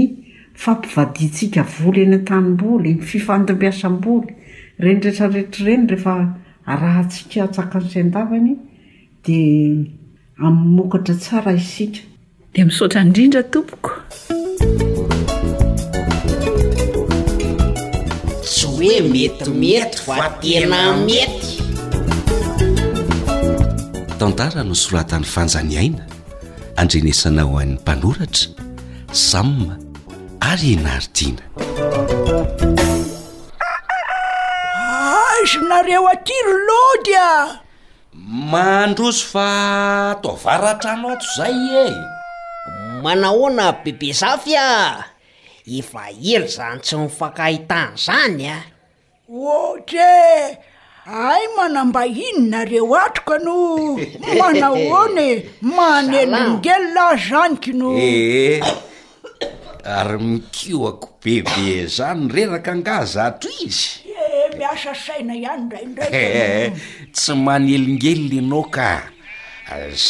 fampivadiantsika 0.58 1.64
volyny 1.80 2.16
atanim-boly 2.20 2.96
ny 2.96 3.06
fifandombyasam-boly 3.10 4.32
renirehetrarehetrareny 4.82 5.86
rehefa 5.94 6.16
rahatsika 6.84 7.44
atsaka 7.48 7.76
n'isayn-davany 7.84 8.54
dia 9.26 9.84
amin'ny 10.46 10.74
mokatra 10.80 11.16
tsara 11.24 11.52
isika 11.62 12.02
dia 12.54 12.66
misaotra 12.70 13.00
indrindra 13.06 13.42
tompoko 13.54 13.92
tsy 18.50 18.66
hoe 18.74 18.94
metimety 19.14 20.02
fa 20.10 20.18
tena 20.42 20.82
mety 21.06 21.54
tantara 24.20 24.62
no 24.70 24.74
soratan'ny 24.84 25.28
fanjanyaina 25.36 26.17
andrenesana 26.78 27.42
ho 27.48 27.54
an'ny 27.62 27.74
mpanoratra 27.82 28.50
samma 29.24 29.74
ary 30.50 30.72
nardina 30.86 31.42
azonareo 35.34 36.02
atiry 36.14 36.56
loady 36.70 37.14
a 37.18 37.32
mandroso 38.52 39.24
fa 39.34 39.48
atovaratra 40.14 40.94
naoto 41.02 41.26
izay 41.32 41.60
e 41.90 41.90
manahoana 43.04 43.66
bebe 43.82 44.10
zafy 44.20 44.54
a 44.54 45.02
efa 45.78 46.04
ery 46.34 46.46
zany 46.56 46.80
tsy 46.86 46.96
mofankahitana 47.02 47.94
izany 48.00 48.46
a 48.54 48.60
ohaatra 49.40 50.10
e 50.34 50.34
ay 51.08 51.42
manambahinonareo 51.56 52.92
atroka 52.94 53.40
no 53.48 53.96
manahony 54.36 55.40
eh, 55.40 55.44
manelaningelynaa 55.64 57.16
zaniki 57.16 57.72
no 57.74 57.96
ary 59.88 60.18
mikioako 60.20 61.10
bebe 61.24 61.88
zany 61.88 62.28
reraka 62.28 62.72
angaza 62.76 63.26
ato 63.32 63.48
izy 63.66 64.04
e 64.12 64.52
miasa 64.60 64.92
saina 64.96 65.32
ihany 65.36 65.64
nrayndra 65.66 66.08
eh, 66.12 66.74
tsy 67.16 67.34
manelingelyna 67.40 68.44
anoka 68.44 69.08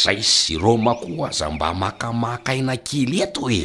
zay 0.02 0.18
syromakoa 0.22 1.30
za 1.30 1.46
mba 1.50 1.74
makamakaina 1.78 2.74
kely 2.76 3.22
eto 3.22 3.46
e 3.50 3.62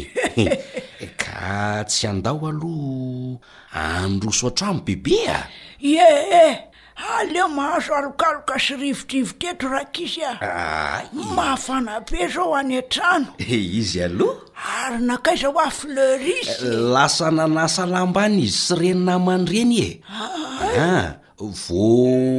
ka 1.22 1.82
tsy 1.90 2.06
andao 2.14 2.46
aloa 2.48 3.38
androso 3.74 4.48
atram 4.54 4.86
bebe 4.86 5.18
a 5.28 5.40
ee 5.82 6.70
aleo 6.96 7.48
mahazo 7.50 7.94
alokaloka 7.96 8.58
sy 8.64 8.74
rivotrivitraetro 8.78 9.70
rakizy 9.74 10.22
a 10.26 10.32
ah, 10.38 10.42
ah, 10.42 11.02
ah. 11.10 11.30
mahafanabe 11.36 12.28
zao 12.30 12.54
any 12.58 12.78
an-trano 12.78 13.28
eh, 13.42 13.58
izy 13.80 14.04
aloha 14.06 14.94
ary 14.94 15.00
nakaizaho 15.02 15.58
a 15.60 15.70
fleurizy 15.74 16.54
eh, 16.62 16.70
lasa 16.94 17.32
nanasalamba 17.34 18.30
ny 18.30 18.38
izy 18.46 18.54
sy 18.68 18.74
reninamany 18.80 19.46
reny 19.52 19.78
ea 19.82 21.18
vo 21.64 21.82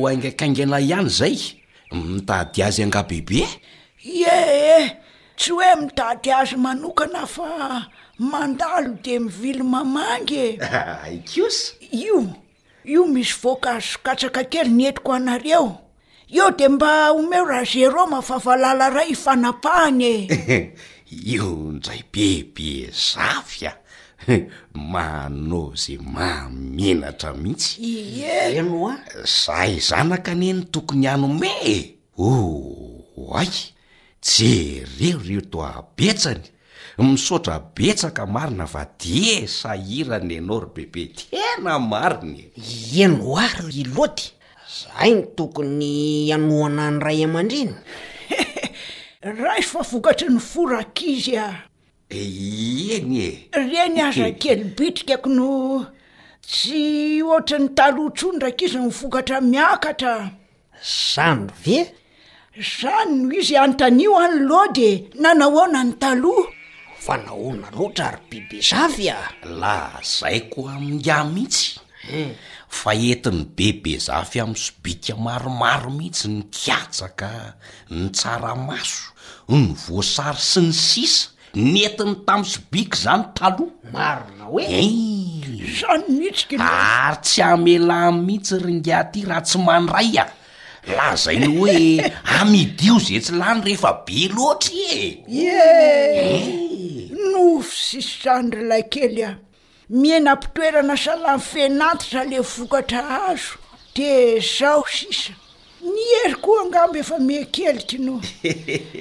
angakangana 0.08 0.78
ihany 0.80 1.08
zay 1.10 1.36
mitady 1.92 2.62
azy 2.62 2.82
angabebe 2.86 3.40
eheh 4.06 4.86
tsy 5.38 5.50
hoe 5.52 5.70
mitady 5.82 6.30
azy 6.30 6.54
manokana 6.56 7.22
afa 7.26 7.86
mandalo 8.22 8.94
de 9.02 9.18
mivilmamangy 9.18 10.36
e. 10.62 10.80
ikosy 11.18 11.74
io 12.06 12.43
io 12.84 13.02
misy 13.14 13.32
voaka 13.42 13.80
zokatsaka 13.80 14.42
kely 14.52 14.68
ny 14.76 14.82
hetiko 14.84 15.10
anareo 15.16 15.64
eo 16.38 16.50
de 16.58 16.68
mba 16.68 17.08
homeo 17.16 17.44
raha 17.48 17.64
geroma 17.72 18.18
favalala 18.28 18.90
ray 18.90 19.08
ifanapahany 19.16 20.04
e 20.12 20.56
io 21.34 21.48
ndray 21.74 22.02
be 22.12 22.28
be 22.54 22.68
zafy 23.12 23.66
a 23.66 23.72
manaoo 24.92 25.72
zay 25.82 25.98
mamenatra 26.14 27.30
mihitsy 27.32 28.20
enooa 28.58 28.94
za 29.46 29.66
izanaka 29.76 30.30
aneno 30.32 30.62
tokony 30.72 31.06
anome 31.14 31.50
e 31.74 31.78
ooak 32.28 33.54
jerero 34.26 35.20
reo 35.28 35.40
to 35.50 35.58
abetsany 35.64 36.44
misaotra 37.02 37.58
betsaka 37.74 38.22
marina 38.26 38.66
vadia 38.66 39.46
sahiranyanao 39.50 40.60
ry 40.64 40.70
bebe 40.74 41.02
tena 41.16 41.74
mariny 41.78 42.44
eno 43.02 43.34
ary 43.44 43.74
i 43.82 43.84
lody 43.94 44.26
zahy 44.80 45.10
ny 45.14 45.22
tokony 45.36 46.30
anoana 46.34 46.84
ny 46.94 46.98
ray 47.06 47.18
aman-driny 47.26 47.74
ra 49.42 49.52
iz 49.60 49.66
fa 49.72 49.82
vokatry 49.90 50.28
ny 50.34 50.38
forakaizy 50.50 51.34
a 51.46 51.66
e, 52.10 52.20
eny 52.96 53.14
e 53.26 53.30
reny 53.68 53.98
azakely 54.08 54.62
bitrika 54.76 55.16
ko 55.24 55.28
no 55.38 55.50
tsy 56.48 57.18
hoatra 57.26 57.58
ny 57.58 57.68
taloha 57.78 58.10
tsondrakizy 58.16 58.78
nivokatra 58.78 59.36
miakatra 59.50 60.14
zany 61.12 61.50
ve 61.64 61.76
zany 62.78 63.10
noho 63.22 63.36
izy 63.40 63.54
antanio 63.66 64.14
any 64.24 64.38
lodye 64.50 64.90
nanahoona 65.22 65.80
ny 65.88 65.92
taloha 66.02 66.48
fanaolna 67.04 67.68
loatra 67.76 68.04
ary 68.16 68.20
bebe 68.32 68.58
zavya 68.64 69.14
laha 69.60 70.00
zaykoa 70.00 70.72
aminga 70.80 71.18
mihitsy 71.28 71.76
eh. 72.10 72.30
fa 72.68 72.94
entiny 72.96 73.42
bebe 73.56 73.92
zafy 74.00 74.40
amy 74.40 74.56
sobika 74.56 75.12
maromaro 75.16 75.90
mihitsy 75.92 76.26
ny 76.32 76.42
kiatsaka 76.50 77.28
ny 77.92 78.08
tsaramaso 78.08 79.12
ny 79.52 79.74
voasary 79.84 80.40
sy 80.48 80.60
ny 80.64 80.72
sisa 80.72 81.28
nyentiny 81.56 82.14
tam 82.26 82.40
sobika 82.44 82.96
zany 83.02 83.24
taloha 83.36 83.76
marona 83.92 84.48
oe 84.56 84.64
eh. 84.64 85.76
zany 85.80 86.08
mitkary 86.08 87.20
tsy 87.20 87.40
amela 87.50 88.00
mihitsy 88.16 88.56
rynga 88.64 89.04
ty 89.12 89.26
raha 89.28 89.42
tsy 89.44 89.58
mandray 89.66 90.16
a 90.24 90.24
lah 90.96 91.12
zay 91.24 91.36
ny 91.36 91.52
hoe 91.52 91.80
amidio 92.40 92.96
zatsy 92.98 93.36
lany 93.40 93.60
rehefa 93.66 93.92
be 94.08 94.18
loatra 94.32 94.88
e 94.96 96.72
nofo 97.32 97.72
sisy 97.76 98.08
sanyrylay 98.22 98.82
kely 98.92 99.22
a 99.24 99.30
mienampitoerana 99.90 100.96
sala'ny 100.96 101.40
fenatitra 101.52 102.24
le 102.30 102.38
vokatra 102.40 103.04
azo 103.30 103.58
de 103.96 104.40
zao 104.40 104.84
sisa 104.92 105.32
ny 105.80 106.02
hery 106.12 106.36
koa 106.44 106.62
angambo 106.64 106.96
efa 106.98 107.18
me 107.18 107.44
kelika 107.54 107.98
no 107.98 108.14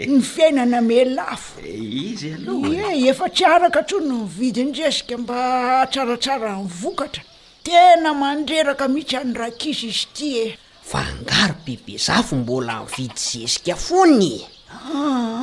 ny 0.07 0.21
fiainana 0.21 0.81
me 0.81 1.03
lafoize 1.05 2.27
eh, 2.27 3.07
efa 3.11 3.29
tsy 3.29 3.45
araka 3.45 3.81
ntsony 3.81 4.07
nividinresika 4.09 5.17
mba 5.17 5.87
tsaratsara 5.91 6.55
ny 6.57 6.67
vokatra 6.81 7.23
tena 7.63 8.13
mandreraka 8.13 8.87
mihitsy 8.87 9.17
anorakizy 9.17 9.87
izy 9.87 10.07
ty 10.15 10.25
e 10.43 10.57
fa 10.83 10.99
angary 10.99 11.53
bebe 11.65 11.97
zafo 11.97 12.35
mbola 12.35 12.83
nividijesika 12.83 13.75
fony 13.75 14.23
e. 14.23 14.41
ah, 14.69 14.95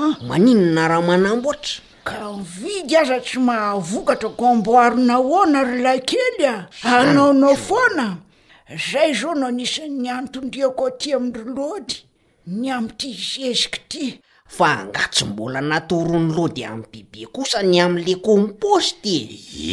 ah. 0.03 0.17
maninona 0.29 0.89
raha 0.89 1.03
manambotra 1.07 1.83
ka 2.05 2.17
nividy 2.37 2.97
aza 2.97 3.21
tsy 3.21 3.39
mahavokatra 3.39 4.29
gomboarina 4.39 5.15
hona 5.17 5.65
ry 5.65 5.81
lay 5.85 6.01
kely 6.01 6.41
a 6.49 6.69
anaonao 6.83 7.57
foana 7.57 8.07
zay 8.93 9.13
zao 9.15 9.35
nao 9.35 9.51
nisan'ny 9.51 10.09
antondriako 10.09 10.91
ty 11.01 11.13
amin'ro 11.15 11.45
lody 11.57 11.97
ny 12.57 12.71
am'ity 12.77 13.11
izezika 13.11 13.79
ty 13.89 14.07
fa 14.47 14.85
nga 14.89 15.05
tsy 15.13 15.25
mbola 15.31 15.61
natorony 15.61 16.31
lody 16.37 16.65
amin'ny 16.65 16.89
bebe 16.93 17.27
kosa 17.35 17.61
ny 17.63 17.79
amin'le 17.85 18.15
kompostye 18.21 19.29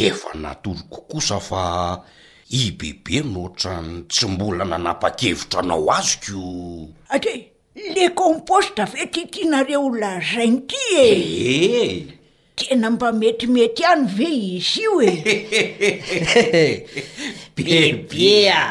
efa 0.08 0.32
natoroko 0.44 1.00
kosa 1.08 1.40
fa 1.40 1.64
i 2.52 2.72
bebe 2.80 3.24
noatrany 3.32 4.04
tsy 4.12 4.26
mbola 4.28 4.64
nanapa-kevitra 4.66 5.60
anao 5.64 5.88
azy 5.96 6.20
ko 6.24 6.38
ade 7.10 7.34
le 7.96 8.06
komposty 8.10 8.82
ave 8.82 9.06
tytianareo 9.14 9.80
ola 9.88 10.12
zainy 10.20 10.60
ty 10.68 10.84
eeh 11.00 11.76
eh. 11.84 12.17
tena 12.58 12.92
mba 12.92 13.12
metimety 13.12 13.84
any 13.86 14.06
ve 14.18 14.30
izy 14.58 14.82
io 14.82 15.02
e 15.02 15.12
bebe 17.56 18.50
a 18.50 18.66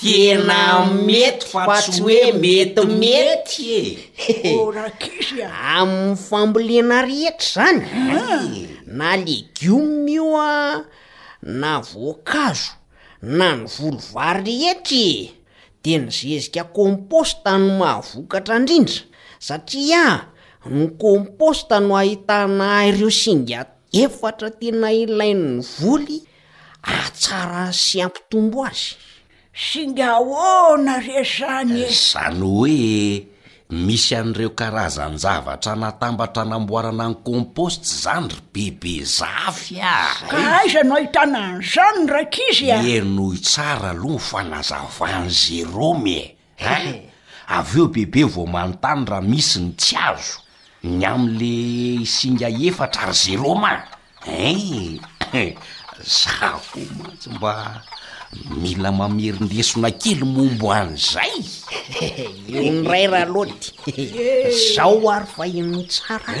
tena 0.00 0.58
mety 1.06 1.48
fa 1.52 1.64
tsyt 1.80 2.00
oe 2.06 2.24
metimetyak 2.40 5.00
amin'ny 5.76 6.12
fambolena 6.26 6.98
rehetra 7.08 7.56
zany 7.56 7.82
ah. 8.20 8.44
na 8.98 9.08
legioma 9.24 10.10
io 10.18 10.28
a 10.36 10.84
na 11.60 11.72
voankazo 11.88 12.70
na 13.22 13.48
ny 13.56 13.64
volivary 13.78 14.44
rehety 14.48 15.04
e 15.22 15.32
de 15.82 15.94
nyzezika 16.04 16.62
composta 16.78 17.56
ny 17.58 17.68
mahavokatra 17.80 18.56
indrindra 18.60 19.00
satriaa 19.46 20.16
ny 20.70 20.96
composta 20.98 21.78
no 21.80 21.94
ahitanareo 21.96 23.06
singaefatra 23.10 24.50
tena 24.58 24.90
ilai'ny 24.92 25.62
voly 25.80 26.18
atsara 26.82 27.66
sy 27.72 28.02
ampitombo 28.06 28.60
azy 28.68 28.96
singa 29.54 30.06
ahona 30.18 30.94
re 31.06 31.20
zany 31.34 31.78
zany 31.88 32.40
hoe 32.42 32.74
misy 33.86 34.10
an'ireo 34.20 34.50
karazanyzavatra 34.58 35.72
natambatra 35.82 36.42
namboarana 36.50 37.06
ny 37.14 37.18
composte 37.28 37.86
zany 38.02 38.26
ry 38.34 38.40
bebe 38.52 38.94
zafy 39.18 39.78
a 39.78 39.96
ka 40.30 40.38
aiza 40.66 40.82
no 40.88 40.94
ahitanany 40.98 41.62
zany 41.72 42.06
rak'izy 42.14 42.70
e 42.94 42.98
no 43.14 43.24
itsara 43.38 43.90
aloha 43.94 44.18
ny 44.18 44.26
fanazavaan' 44.30 45.30
ze 45.40 45.62
romye 45.74 46.22
a 46.58 46.74
eh? 46.90 47.06
avy 47.58 47.78
eo 47.80 47.86
bebe 47.94 48.22
vo 48.32 48.42
manontany 48.54 49.04
ra 49.10 49.18
misy 49.22 49.58
ny 49.62 49.70
tsy 49.80 49.94
azo 50.10 50.45
ny 50.86 51.04
am'le 51.04 51.54
isinga 52.06 52.48
efatra 52.64 53.10
ary 53.10 53.16
za 53.16 53.36
ro 53.42 53.54
ma 53.62 53.72
e 54.26 55.52
za 56.16 56.48
ko 56.70 56.78
matsy 56.98 57.28
mba 57.36 57.52
mila 58.62 58.90
mamerindesona 59.00 59.90
kely 60.00 60.22
mombo 60.34 60.68
any 60.78 60.96
zay 61.12 61.34
nyray 62.82 63.04
raha 63.12 63.26
loty 63.34 63.70
zaho 64.74 64.98
ary 65.14 65.26
fahinny 65.36 65.82
tsara 65.92 66.34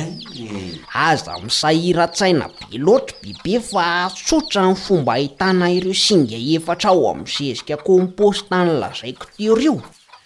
aza 1.08 1.32
misahiratsaina 1.44 2.46
be 2.70 2.76
loatra 2.86 3.16
bebe 3.42 3.58
fa 3.70 3.86
tsotra 4.18 4.62
ny 4.68 4.74
fomba 4.84 5.10
ahitana 5.18 5.66
ireo 5.76 5.90
isinga 5.98 6.36
efatra 6.54 6.88
ao 6.92 7.02
amiyzezika 7.12 7.74
composta 7.88 8.54
ny 8.66 8.72
lazaiko 8.82 9.26
terio 9.36 9.76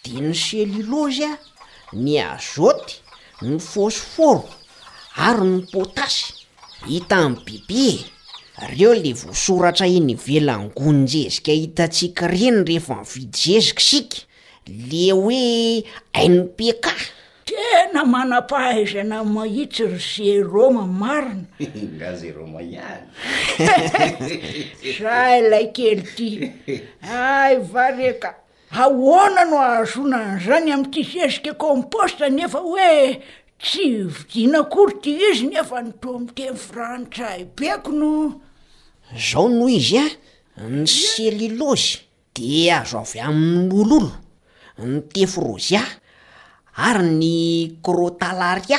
di 0.04 0.12
ny 0.24 0.34
celilozy 0.44 1.24
a 1.24 1.36
ny 2.04 2.14
azoty 2.32 2.96
ny 3.42 3.56
fosforo 3.60 4.44
ary 5.16 5.46
ny 5.48 5.60
potazy 5.72 6.32
hita 6.88 7.20
in'ny 7.24 7.38
bibe 7.68 7.86
reo 8.72 8.92
le 8.94 9.14
voasoratra 9.16 9.86
inyvelangonnjezika 9.88 11.52
hitantsiki 11.52 12.26
reny 12.32 12.58
rehefa 12.68 12.94
nividyzezika 12.98 13.80
sika 13.82 14.18
le 14.88 15.06
hoe 15.12 15.84
ainopéka 16.12 16.92
tena 17.48 18.04
manapahaizana 18.04 19.24
mahitsy 19.24 19.84
ry 19.86 19.98
ze 19.98 20.42
roma 20.42 20.84
marina 20.86 21.48
ga 21.98 22.16
za 22.16 22.32
roma 22.36 22.60
iany 22.62 23.08
rah 25.00 25.40
lay 25.50 25.66
kely 25.72 26.02
ty 26.14 26.28
ava 27.08 27.88
reka 27.96 28.36
ahoana 28.78 29.42
no 29.50 29.56
ahazonana 29.68 30.34
izany 30.42 30.70
amin'tisezika 30.74 31.52
composta 31.64 32.26
nefa 32.36 32.58
hoe 32.58 33.20
tsy 33.62 33.86
vidina 34.14 34.60
koryti 34.72 35.12
izy 35.28 35.44
n 35.50 35.56
efa 35.62 35.78
ny 35.84 35.90
toamiteny 36.02 36.56
frantsay 36.66 37.40
beko 37.58 37.90
no 38.00 38.12
zao 39.26 39.46
noho 39.56 39.68
izy 39.78 39.98
a 39.98 40.04
ny 40.70 40.86
celilozy 41.10 41.92
de 42.34 42.70
azo 42.78 42.98
avy 43.02 43.18
amin'nymoloolo 43.28 44.12
ny 44.90 44.96
te 45.12 45.22
frozia 45.34 45.82
ary 46.86 47.04
ny 47.20 47.34
krotalaria 47.84 48.78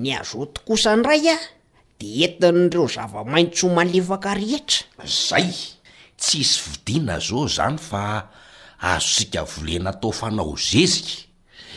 ny 0.00 0.08
azotokosa 0.20 0.92
n 0.98 1.02
ray 1.08 1.24
a 1.32 1.36
de 1.98 2.08
entin'ireo 2.26 2.84
zavamaintsyho 2.94 3.68
malefaka 3.78 4.30
rehetra 4.40 5.04
zay 5.26 5.48
ts 6.20 6.26
isy 6.42 6.56
vidina 6.68 7.14
zao 7.26 7.44
zany 7.56 7.78
fa 7.88 8.04
azo 8.80 9.10
tsika 9.24 9.44
volena 9.44 9.92
tao 10.00 10.10
fanao 10.12 10.56
zezy 10.56 11.30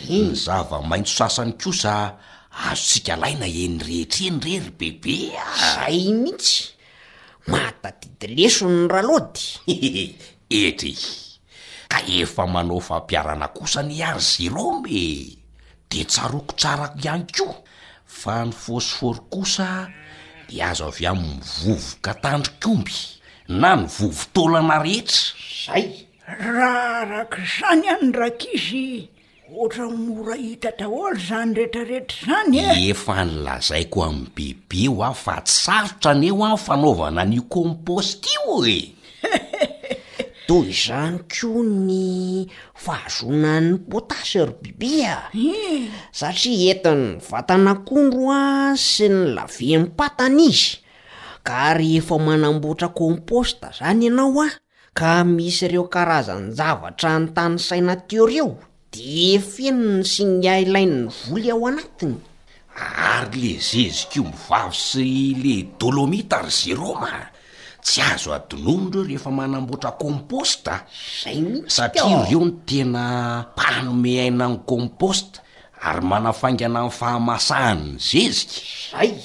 hmm. 0.07 0.31
ny 0.31 0.33
zavamaintso 0.35 1.13
sasany 1.17 1.53
kosa 1.61 1.93
azo 2.69 2.81
tsika 2.89 3.15
lahina 3.21 3.45
enyrehetreny 3.65 4.37
rery 4.45 4.71
bebe 4.79 5.15
azay 5.53 5.99
mihitsy 6.21 6.53
maatadidilesoy 7.51 8.71
ny 8.79 8.85
ralody 8.93 9.45
etry 10.61 10.95
ka 11.91 11.97
efa 12.19 12.43
manao 12.53 12.79
fampiarana 12.87 13.47
kosa 13.57 13.81
ny 13.87 14.01
ary 14.09 14.23
gerome 14.37 15.01
de 15.89 15.99
tsaroko 16.11 16.53
tsara 16.59 16.87
ihany 17.01 17.27
ko 17.35 17.47
fa 18.19 18.35
ny 18.45 18.51
fosfory 18.63 19.21
kosa 19.33 19.69
ny 20.49 20.55
azo 20.69 20.85
avy 20.89 21.03
amin'nnyvovoka 21.11 22.11
tandrokomby 22.23 22.97
na 23.61 23.69
ny 23.79 23.83
vovo 23.95 24.23
taolana 24.33 24.75
rehetra 24.81 25.31
zay 25.65 26.07
raha 26.28 27.07
arak' 27.07 27.39
izany 27.39 27.88
any 27.91 28.11
rakizy 28.11 29.07
ohatra 29.47 29.88
onorahita 29.95 30.69
daholy 30.80 31.15
izany 31.23 31.51
rehetrarehetra 31.57 32.25
izany 32.28 32.57
aefa 32.67 33.15
e. 33.23 33.25
nylazaiko 33.32 33.97
amin'ny 34.07 34.30
bebe 34.36 34.84
o 34.91 34.99
ao 35.07 35.15
fa 35.15 35.39
tsarotra 35.47 36.11
any 36.11 36.28
eo 36.28 36.43
a 36.43 36.49
fanaovana 36.65 37.23
nio 37.23 37.47
komposta 37.53 38.28
io 38.36 38.59
e 38.67 38.78
toy 40.51 40.67
izany 40.75 41.17
koa 41.32 41.63
ny 41.88 42.03
fahazonan'ny 42.84 43.88
potasyro 43.89 44.51
bebea 44.63 45.32
eh. 45.32 45.88
satria 46.11 46.75
entinyny 46.75 47.23
vatanakondro 47.32 48.28
a 48.36 48.43
sy 48.75 49.07
ny 49.07 49.32
lavenni 49.32 49.89
patana 49.95 50.43
izy 50.51 50.84
ka 51.47 51.71
ary 51.71 52.03
efa 52.03 52.19
manamboatra 52.19 52.91
komposta 52.99 53.71
zany 53.80 54.11
ianao 54.11 54.36
a 54.43 54.49
ka 54.97 55.21
misy 55.21 55.69
ireo 55.69 55.85
karazany 55.85 56.57
zavatra 56.57 57.21
ny 57.21 57.29
tany 57.29 57.61
saina 57.61 57.93
teo 58.09 58.25
reo 58.25 58.57
di 58.89 59.37
efenony 59.37 60.01
sy 60.01 60.25
ny 60.25 60.49
ailain'nny 60.49 61.05
voly 61.29 61.53
ao 61.53 61.61
anatiny 61.69 62.17
ary 62.73 63.37
le 63.37 63.53
zezikao 63.61 64.25
mivavy 64.25 64.73
sy 64.89 65.05
le 65.41 65.55
dolômitary 65.77 66.49
zeroma 66.49 67.13
tsy 67.85 68.01
azo 68.09 68.33
adinony 68.33 68.89
reo 68.89 69.01
rehefa 69.05 69.29
manamboatra 69.29 69.91
komposta 70.01 70.73
zay 71.21 71.37
satria 71.69 72.25
ireo 72.25 72.41
no 72.41 72.51
tena 72.65 73.03
mpanome 73.53 74.13
aina 74.25 74.45
ny 74.49 74.55
komposta 74.65 75.39
ary 75.85 76.01
manafaingana 76.09 76.81
ny 76.89 76.89
fahamasahan'ny 76.99 78.01
zezika 78.01 78.65
zaye 78.91 79.17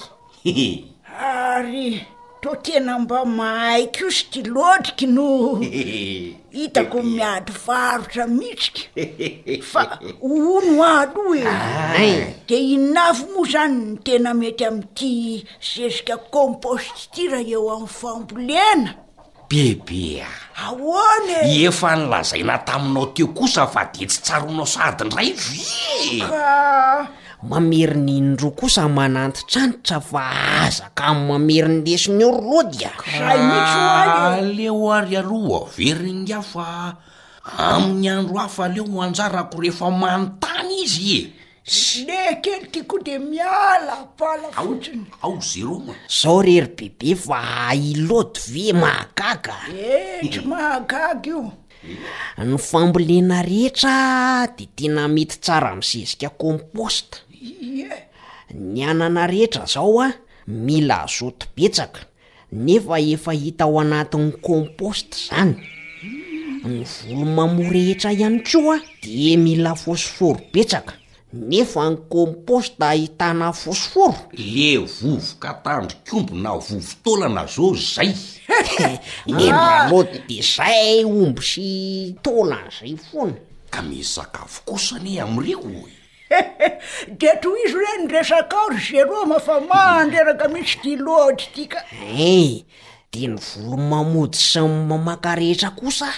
ary 1.17 2.05
to 2.43 2.51
tena 2.65 2.95
mba 3.03 3.21
mahaiky 3.37 4.03
o 4.03 4.11
sy 4.11 4.25
ti 4.35 4.41
lotriky 4.55 5.07
no 5.17 5.27
hitako 6.57 6.99
miady 7.07 7.53
varotra 7.67 8.25
mihitsika 8.27 8.87
fa 9.73 9.83
ono 10.31 10.83
al 10.83 11.15
o 11.23 11.27
e 11.39 12.35
de 12.49 12.57
inavy 12.75 13.25
moa 13.33 13.47
zany 13.53 13.77
ny 13.87 13.95
tena 14.07 14.31
mety 14.41 14.65
ami'ty 14.71 15.13
zezika 15.69 16.17
kompostitira 16.35 17.39
eo 17.53 17.63
amn'ny 17.77 17.87
fambolena 18.01 18.91
bebea 19.49 20.29
aoany 20.67 21.33
e? 21.47 21.63
efa 21.69 21.91
nilazaina 21.99 22.55
taminao 22.67 23.07
teo 23.15 23.29
kosa 23.37 23.63
fa 23.73 23.83
de 23.93 24.03
tsy 24.11 24.19
tsara 24.25 24.45
onao 24.51 24.67
sadyn 24.75 25.11
ray 25.17 25.31
v 25.45 25.49
mameri 27.49 27.99
n' 27.99 28.09
inyro 28.17 28.51
kosa 28.55 28.87
mananty 28.89 29.43
tranoitra 29.51 29.99
fa 30.01 30.23
azaka 30.63 31.13
my 31.15 31.19
mameriny 31.29 31.83
lesiny 31.85 32.23
oro 32.25 32.41
lodyaleoary 32.51 35.17
aro 35.23 35.39
averinynga 35.59 36.41
fa 36.53 36.97
amin'ny 37.59 38.09
andro 38.15 38.39
afaaleo 38.47 38.99
anjarako 39.03 39.57
rehefa 39.63 39.89
manontany 39.91 40.71
izy 40.85 41.15
e 42.17 42.19
eketako 42.33 42.97
de 43.07 43.15
iaaaozerom 43.39 45.85
zao 46.23 46.41
rery 46.47 46.69
bebe 46.79 47.11
fa 47.27 47.39
ailody 47.69 48.41
ve 48.55 48.67
mahagaga 48.83 49.57
eh, 49.91 50.23
o 52.39 52.41
ny 52.47 52.55
fambolena 52.69 53.39
rehetra 53.43 53.97
de 54.57 54.65
tena 54.77 55.03
mety 55.11 55.37
tsara 55.43 55.73
misezika 55.79 56.29
composta 56.41 57.17
ny 58.55 58.85
anana 58.91 59.27
rehetra 59.27 59.65
zao 59.67 60.01
a 60.01 60.09
mila 60.47 60.97
azoti 61.03 61.47
betsaka 61.57 62.01
nefa 62.65 62.97
efa 63.15 63.33
hita 63.33 63.65
ao 63.65 63.75
anati'ny 63.81 64.31
komposta 64.47 65.17
zany 65.27 65.57
ny 66.71 66.79
volo 67.09 67.25
mamoa 67.37 67.71
rehetra 67.77 68.11
ihany 68.13 68.39
ko 68.51 68.59
a 68.75 68.79
de 69.03 69.37
mila 69.37 69.73
fosforo 69.75 70.41
betsaka 70.53 70.93
nefa 71.33 71.83
ny 71.91 71.97
kompost 72.13 72.75
ahitana 72.83 73.53
fosforo 73.53 74.19
le 74.33 74.79
vovo 74.79 75.33
katandrikombo 75.43 76.35
na 76.45 76.51
vovo 76.57 76.89
taolana 77.05 77.47
zao 77.47 77.75
zay 77.87 78.11
ne 79.27 79.47
malody 79.59 80.19
de 80.29 80.39
zay 80.55 81.05
omby 81.05 81.43
sy 81.51 81.67
taolana 82.23 82.71
zay 82.81 82.95
foana 83.09 83.37
ka 83.73 83.81
miy 83.83 84.03
zakafo 84.15 84.61
kosane 84.69 85.21
am'ireo 85.21 85.91
de 87.19 87.29
to 87.43 87.51
izy 87.65 87.77
re 87.83 87.93
ny 88.01 88.07
resakaao 88.15 88.69
ry 88.75 88.81
geroma 88.87 89.39
fa 89.47 89.57
mahandreraka 89.69 90.47
mihitsy 90.53 90.79
di 90.87 90.93
loady 91.05 91.47
ti 91.55 91.65
ka 91.73 91.81
eh 91.93 92.63
de 93.13 93.23
ny 93.33 93.37
volo 93.47 93.77
mamody 93.91 94.39
sy 94.51 94.61
mamakarehetra 94.89 95.71
kosa 95.79 96.09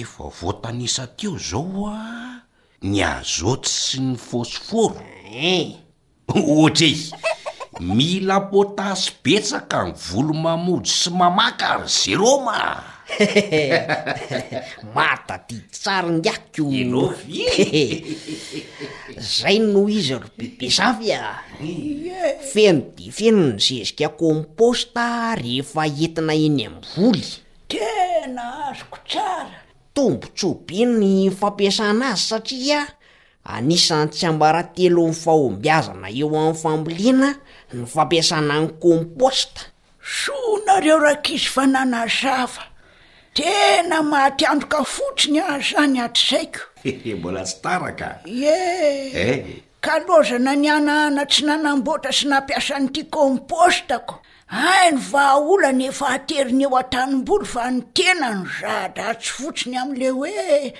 efa 0.00 0.24
votanisa 0.40 1.02
teo 1.18 1.34
zao 1.48 1.82
a 1.88 2.00
ny 2.88 2.98
azoty 3.10 3.70
sy 3.84 3.96
ny 4.06 4.14
fosforoe 4.28 5.52
ohatra 6.34 6.88
eh 6.92 7.32
mila 7.96 8.36
potasy 8.50 9.10
betsaka 9.24 9.78
ny 9.88 9.92
volo 10.06 10.32
mamody 10.44 10.90
sy 11.00 11.08
mamaka 11.18 11.66
ry 11.80 11.88
zeroma 12.00 12.60
matadid 14.94 15.64
tsary 15.74 16.08
ndyakoo 16.08 16.84
lo 16.92 17.04
zay 19.34 19.58
noho 19.72 19.88
izy 19.98 20.14
ro 20.22 20.28
bebe 20.36 20.66
zavy 20.76 21.10
a 21.12 21.38
feno 22.52 22.82
de 22.96 23.06
feno 23.10 23.42
ny 23.56 23.60
zezika 23.66 24.08
komposta 24.20 25.02
rehefa 25.42 25.82
entina 25.90 26.34
eny 26.46 26.60
amn 26.68 26.80
voly 26.92 27.26
tena 27.70 28.42
azoko 28.68 28.98
tsara 29.08 29.56
tombotsobyi 29.94 30.84
ny 31.00 31.12
fampiasana 31.38 32.04
azy 32.12 32.24
satria 32.30 32.80
anisany 33.54 34.08
tsy 34.12 34.24
ambarantelo 34.30 35.02
nyfahombiazana 35.10 36.08
eo 36.18 36.28
amin'ny 36.36 36.56
famboliana 36.62 37.30
ny 37.72 37.82
fampiasana 37.94 38.54
ny 38.62 38.68
kompostaonare 38.82 40.92
raha 41.00 42.56
tena 43.36 44.00
mahatyandroka 44.02 44.80
fotsiny 44.88 45.40
a 45.44 45.60
zany 45.60 46.00
aty 46.00 46.22
zaiko 46.28 46.62
mbola 47.18 47.44
sy 47.46 47.56
taraka 47.64 48.08
e 48.24 48.54
eh? 49.22 49.36
kalozana 49.84 50.52
nyanaana 50.64 51.22
tsy 51.30 51.42
nanamboatra 51.48 52.12
sy 52.18 52.24
nampiasan'nyity 52.32 53.02
kompostako 53.14 54.14
ainy 54.70 54.96
vaaolany 55.12 55.84
efa 55.92 56.06
ateriny 56.16 56.64
eo 56.64 56.78
an-tanymboly 56.80 57.46
fa 57.54 57.64
ny 57.76 57.80
tena 57.96 58.28
ny 58.40 58.48
zahda 58.60 59.02
atsy 59.12 59.30
fotsiny 59.38 59.76
am'le 59.82 60.08
hoe 60.16 60.72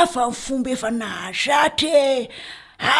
afa 0.00 0.24
ny 0.30 0.36
fombefana 0.44 1.06
azatra 1.28 1.92
e 2.08 2.10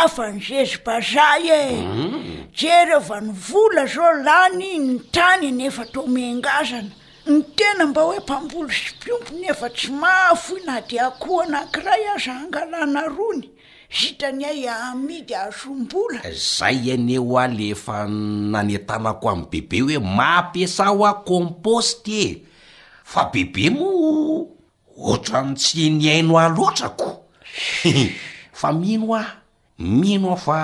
afa 0.01 0.25
ny 0.33 0.39
zezibazay 0.49 1.45
e 1.61 1.63
mm. 1.81 2.23
jeryeova 2.61 3.17
ny 3.27 3.31
vola 3.49 3.83
zao 3.97 4.13
lany 4.27 4.71
ny 4.87 4.95
tany 5.15 5.45
anefa 5.57 5.83
to 5.93 6.01
mengazana 6.17 6.93
ny 7.29 7.43
tena 7.57 7.87
mba 7.87 8.03
hoe 8.03 8.19
mpambolo 8.19 8.71
sy 8.73 8.93
mpiomponyefa 8.99 9.69
tsy 9.77 9.91
mahafoina 10.01 10.77
di 10.89 10.97
akoho 11.07 11.39
anakiray 11.45 12.05
aza 12.17 12.33
angalana 12.43 13.03
rony 13.17 13.47
zitany 13.99 14.45
ay 14.53 14.63
amidy 14.89 15.35
azom-bola 15.45 16.21
zay 16.57 16.83
aneo 16.97 17.35
a 17.37 17.45
leefa 17.57 17.97
nanetanako 18.53 19.27
ami' 19.33 19.49
bebe 19.51 19.77
hoe 19.85 19.99
mampiasa 20.17 20.85
ho 20.95 21.01
ao 21.09 21.19
composte 21.31 22.19
e 22.33 22.39
fa 23.13 23.23
bebe 23.33 23.65
mo 23.77 23.89
ohatrany 25.01 25.53
tsy 25.61 25.83
niaino 26.01 26.35
ahloatrako 26.45 27.09
fa 28.61 28.69
mino 28.81 29.09
a 29.13 29.23
mino 30.01 30.29
aho 30.33 30.37
fa 30.47 30.59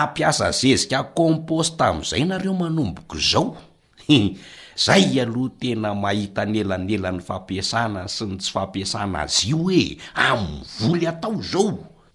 ampiasa 0.00 0.46
zezika 0.58 0.98
composte 1.18 1.82
am'izay 1.88 2.24
nareo 2.30 2.54
manomboko 2.56 3.16
zao 3.30 3.48
zay 4.76 5.18
aloha 5.24 5.48
tena 5.56 5.96
mahita 5.96 6.44
nyelany 6.44 7.00
elan'ny 7.00 7.24
fampiasana 7.24 8.04
sy 8.12 8.24
ny 8.28 8.36
tsy 8.36 8.52
fampiasana 8.52 9.24
azy 9.24 9.48
io 9.56 9.56
hoe 9.64 9.82
amin'ny 10.12 10.68
voly 10.84 11.06
atao 11.12 11.34
zao 11.50 11.70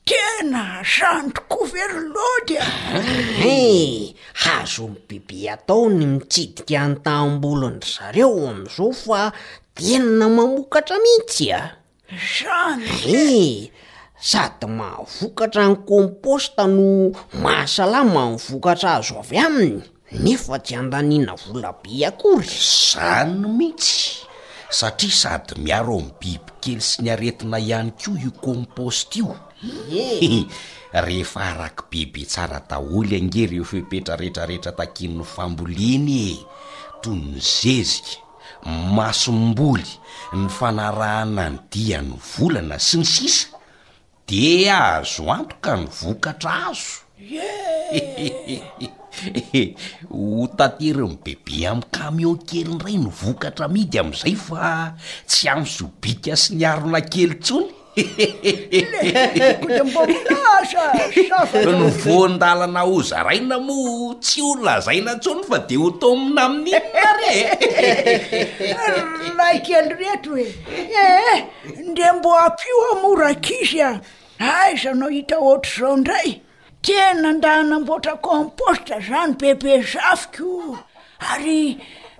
tena 0.05 0.63
janto 0.85 1.41
kouverlodyaeh 1.49 4.13
ah. 4.45 4.61
azo 4.61 4.85
my 4.93 4.99
bibe 5.09 5.41
atao 5.53 5.89
ny 5.89 6.05
mitsidika 6.05 6.77
an-tam-bolonry 6.85 7.81
zareo 7.97 8.29
amn'izao 8.53 8.91
fa 9.01 9.21
tenna 9.75 10.25
mamokatra 10.29 10.97
mihitsy 11.03 11.47
a 11.57 11.61
jan 12.35 12.77
eh 13.09 13.73
sady 14.29 14.67
mahovokatra 14.77 15.63
ny 15.69 15.75
komposta 15.89 16.63
no 16.75 16.87
mahasalay 17.43 18.05
manivokatra 18.15 18.89
azo 19.01 19.15
avy 19.23 19.37
aminy 19.47 19.81
nefa 20.11 20.59
ty 20.59 20.75
andaniana 20.75 21.33
volabe 21.35 22.03
akory 22.07 22.47
zany 22.91 23.47
mihitsy 23.57 24.27
satria 24.69 25.11
sady 25.15 25.53
miaro 25.63 25.95
my 26.03 26.11
bibykely 26.19 26.83
sy 26.83 26.99
ny 27.03 27.11
aretina 27.15 27.57
ihany 27.63 27.91
ko 27.95 28.11
io 28.19 28.31
composte 28.43 29.19
io 29.23 29.31
rehefa 31.05 31.39
arak' 31.55 31.87
bebe 31.91 32.25
tsara 32.27 32.59
daholy 32.69 33.15
angereo 33.19 33.63
fepetraretrarehetra 33.71 34.71
takin'ny 34.75 35.23
famboliany 35.23 36.35
e 36.35 36.37
to 37.03 37.09
ny 37.15 37.39
zezika 37.39 38.19
masom-boly 38.95 39.91
ny 40.35 40.47
fanarahana 40.57 41.45
ny 41.55 41.59
diany 41.71 42.11
volana 42.35 42.75
sy 42.87 42.99
ny 42.99 43.05
sisa 43.07 43.47
de 44.27 44.67
azo 44.67 45.31
anto 45.31 45.55
ka 45.63 45.75
ny 45.79 45.85
vokatra 45.99 46.53
azo 46.67 46.99
ho 50.09 50.47
tatereo 50.57 51.07
ny 51.09 51.15
bebe 51.23 51.55
amin'y 51.69 51.85
kamion 51.93 52.37
kelyray 52.47 52.95
no 53.03 53.09
vokatra 53.11 53.67
midy 53.73 53.97
amn'izay 54.01 54.35
fa 54.45 54.69
tsy 55.27 55.45
amsobika 55.53 56.33
sy 56.43 56.55
nyarona 56.61 56.99
kely 57.11 57.35
ntsonymbo 57.39 60.01
aano 60.55 61.87
vondalana 62.03 62.81
hozaraina 62.91 63.55
moa 63.67 64.15
tsy 64.23 64.39
olazaina 64.51 65.11
ntsony 65.19 65.41
fa 65.49 65.57
de 65.67 65.75
ho 65.81 65.87
tomina 66.01 66.43
amin'ny 66.47 69.33
lay 69.39 69.55
kely 69.67 69.87
rehetry 69.99 70.45
oeehe 71.03 71.35
nde 71.89 72.05
mbo 72.17 72.29
ampoamorakizy 72.45 73.79
a 73.87 73.91
aizanao 74.61 75.11
hita 75.15 75.35
ohatra 75.45 75.77
zao 75.83 75.95
indray 75.99 76.29
tena 76.81 77.31
nda 77.33 77.49
hanamboatra 77.61 78.15
composta 78.17 78.95
zany 79.07 79.33
bebe 79.39 79.73
zafokoo 79.91 80.77
ary 81.31 81.77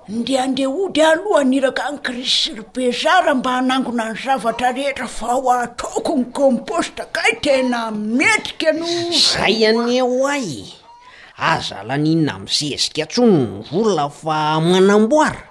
ndeha 0.09 0.43
andeha 0.43 0.69
hody 0.75 1.01
aaloha 1.01 1.43
niraka 1.51 1.83
ny 1.91 1.97
krisiry 2.05 2.63
bezara 2.73 3.33
mba 3.35 3.51
hanangona 3.53 4.03
ny 4.09 4.15
zavatra 4.23 4.69
rehetra 4.77 5.07
fa 5.07 5.25
ho 5.33 5.51
ataokony 5.53 6.25
composta 6.37 7.03
ka 7.13 7.21
y 7.31 7.33
tena 7.41 7.91
metika 7.91 8.71
no 8.71 8.85
zayanyeo 9.31 10.27
ay 10.33 10.49
aza 11.37 11.83
lanina 11.89 12.33
mizezika 12.39 13.01
antsony 13.03 13.37
ny 13.45 13.63
volna 13.71 14.05
fa 14.09 14.37
manamboara 14.69 15.43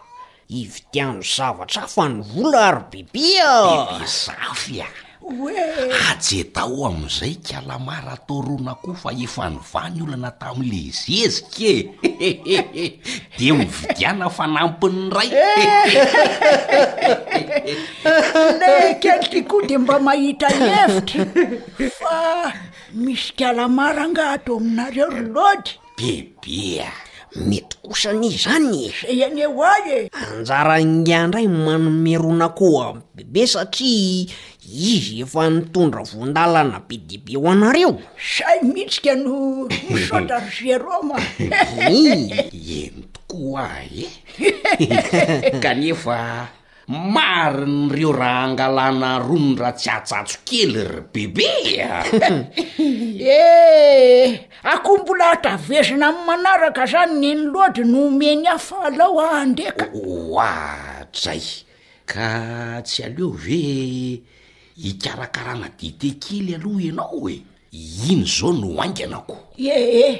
ivitiano 0.61 1.23
zavatra 1.37 1.83
fa 1.95 2.05
ny 2.09 2.21
vola 2.33 2.61
aro 2.69 2.83
bebeabezafya 2.93 4.87
ah. 4.91 5.10
oeasy 5.39 6.41
tao 6.51 6.87
amn'izay 6.91 7.39
kalamara 7.47 8.17
torona 8.29 8.75
koa 8.83 8.95
fa 9.03 9.11
efanivany 9.25 9.97
olona 10.03 10.31
tami'le 10.41 10.81
izezika 10.91 11.71
e 12.03 12.31
de 13.39 13.49
mividiana 13.59 14.27
fanampiny 14.37 14.99
ray 15.15 15.31
eh! 15.31 15.87
le 18.61 18.75
kelitry 19.03 19.43
koa 19.51 19.63
de 19.69 19.77
mba 19.83 19.97
mahitra 20.07 20.51
efitry 20.81 21.23
fa 21.99 22.17
misy 23.03 23.31
kalamara 23.39 24.03
angahto 24.07 24.53
aminareo 24.59 25.07
roloady 25.15 25.71
bebea 25.97 26.91
mety 27.37 27.77
kosan'izy 27.87 28.39
zany 28.43 28.91
zay 29.05 29.23
aneo 29.27 29.55
ay 29.63 29.89
e 29.95 29.99
anjarangyandray 30.11 31.47
manomeronako 31.47 32.67
a 32.83 32.87
bebe 33.15 33.47
satria 33.47 34.27
izy 34.67 35.23
efa 35.23 35.51
nitondra 35.51 36.03
vondalana 36.11 36.79
be 36.89 36.97
diaibe 36.99 37.33
ho 37.39 37.47
anareo 37.51 37.93
say 38.19 38.61
mitsika 38.75 39.15
no 39.15 39.69
msorargeroma 39.91 41.17
enotoko 41.99 43.43
ay 43.59 43.95
e 45.47 45.55
kanefa 45.63 46.19
mari 46.91 47.71
nyireo 47.71 48.11
raha 48.13 48.41
angalana 48.51 49.19
ronnndra 49.23 49.71
tsy 49.79 49.91
atsatso 49.95 50.39
kely 50.45 50.75
ry 50.91 51.01
bebe 51.15 51.49
a 51.87 52.03
ehe 53.47 54.51
akoha 54.73 54.99
mbola 55.03 55.27
atavezina 55.35 56.07
ami'ny 56.11 56.25
manaraka 56.27 56.83
zany 56.91 57.15
ny 57.23 57.31
ny 57.35 57.47
loady 57.53 57.83
no 57.87 57.99
omeny 58.11 58.43
hafa 58.51 58.91
alao 58.91 59.23
a 59.23 59.25
ah, 59.27 59.41
andehka 59.47 59.87
oatray 59.95 61.45
ka 62.11 62.27
tsy 62.83 62.99
aleo 63.07 63.31
ve 63.39 63.61
hikarakarana 64.83 65.69
dite 65.79 66.19
kely 66.23 66.59
aloha 66.59 66.81
ianao 66.87 67.07
hoe 67.15 67.37
iny 68.11 68.27
zao 68.27 68.51
no 68.53 68.67
ainganako 68.83 69.39
eh 69.63 69.87
eh 70.05 70.17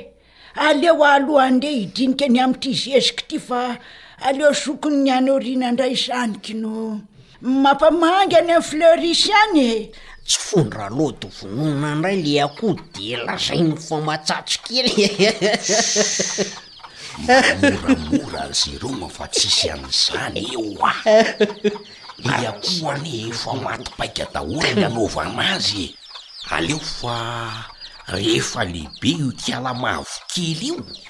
aleo 0.55 1.03
aaloha 1.03 1.43
andeh 1.51 1.75
idinikany 1.83 2.39
ami'ity 2.39 2.71
zezika 2.79 3.23
ty 3.27 3.39
fa 3.43 3.75
aleo 4.21 4.53
zokony 4.53 5.03
ny 5.05 5.11
anoriana 5.15 5.67
indray 5.73 5.95
zaniko 5.95 6.53
no 6.61 7.01
mampamanga 7.41 8.37
any 8.39 8.53
amin'ny 8.53 8.63
flerisy 8.63 9.33
anye 9.33 9.91
tsy 10.27 10.39
fondraha 10.49 10.91
loto 10.91 11.29
vononana 11.29 12.09
indray 12.13 12.23
le 12.23 12.41
akoho 12.45 12.77
de 12.95 13.17
lazai 13.25 13.63
ny 13.65 13.75
famatsatro 13.87 14.59
kely 14.65 14.93
moranorazareo 17.65 18.89
mafatsisy 19.01 19.71
an'izany 19.73 20.45
eo 20.53 20.77
a 20.85 20.93
ah. 20.93 21.27
ly 22.25 22.47
akoho 22.53 22.87
any 22.95 23.33
fa 23.33 23.53
matibaika 23.65 24.25
daholana 24.35 24.87
anaovamazy 24.87 25.85
e. 25.85 25.95
aleo 26.51 26.79
fa 26.79 27.17
rehefa 28.13 28.65
lehibe 28.65 29.09
io 29.19 29.31
kialamavo 29.41 30.07
kely 30.33 30.69
io 30.69 30.85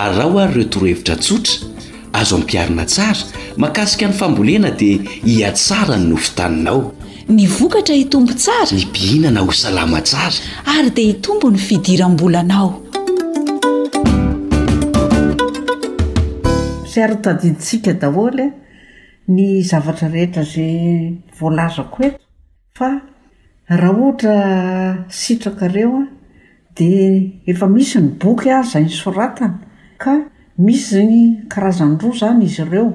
ary 0.00 0.16
rahaho 0.18 0.38
ary 0.42 0.54
reo 0.56 0.68
toroahevitra 0.72 1.14
tsotra 1.22 1.54
azo 2.20 2.34
ampiarina 2.38 2.84
tsara 2.92 3.22
mahakasika 3.60 4.04
ny 4.10 4.14
fambolena 4.20 4.70
dia 4.80 4.96
hiatsara 5.28 5.94
ny 6.00 6.04
nofitaninao 6.12 6.80
ny 7.36 7.42
vokatra 7.56 7.94
hitombo 8.00 8.32
tsara 8.44 8.72
ny 8.78 8.84
bihinana 8.94 9.40
ho 9.46 9.52
salama 9.62 10.00
tsara 10.08 10.38
ary 10.78 10.90
dia 10.96 11.06
hitombo 11.12 11.46
ny 11.52 11.58
fidiram-bolanao 11.68 12.68
syarytadintsika 16.92 17.92
daholy 18.02 18.44
a 18.48 18.48
e. 18.48 18.52
ny 19.34 19.44
zavatra 19.70 20.06
rehetra 20.14 20.42
zay 20.52 20.74
voalaza 21.38 21.82
ko 21.92 21.98
eto 22.08 22.20
fa 22.78 22.88
raha 23.80 23.94
ohatra 24.02 24.34
sitrakareo 25.20 25.96
a 26.04 26.04
dia 26.76 27.06
efa 27.50 27.66
misy 27.74 27.98
ny 28.02 28.08
boky 28.20 28.48
azany 28.60 28.88
soratana 29.00 29.68
ka 30.02 30.14
misy 30.66 31.00
zny 31.02 31.22
karazany 31.52 31.96
roa 32.02 32.14
zany 32.20 32.44
izy 32.48 32.62
ireo 32.64 32.88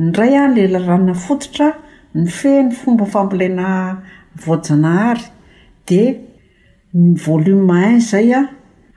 y 0.00 0.10
dray 0.14 0.34
an 0.42 0.54
la 0.56 0.66
larana 0.78 1.14
fototra 1.24 1.68
ny 2.14 2.24
fehny 2.38 2.70
fomba 2.80 3.04
fambolena 3.14 3.68
voajinahary 4.44 5.24
di 5.88 6.02
ny 7.02 7.14
volom 7.24 7.64
in 7.88 8.00
zay 8.10 8.28
a 8.36 8.42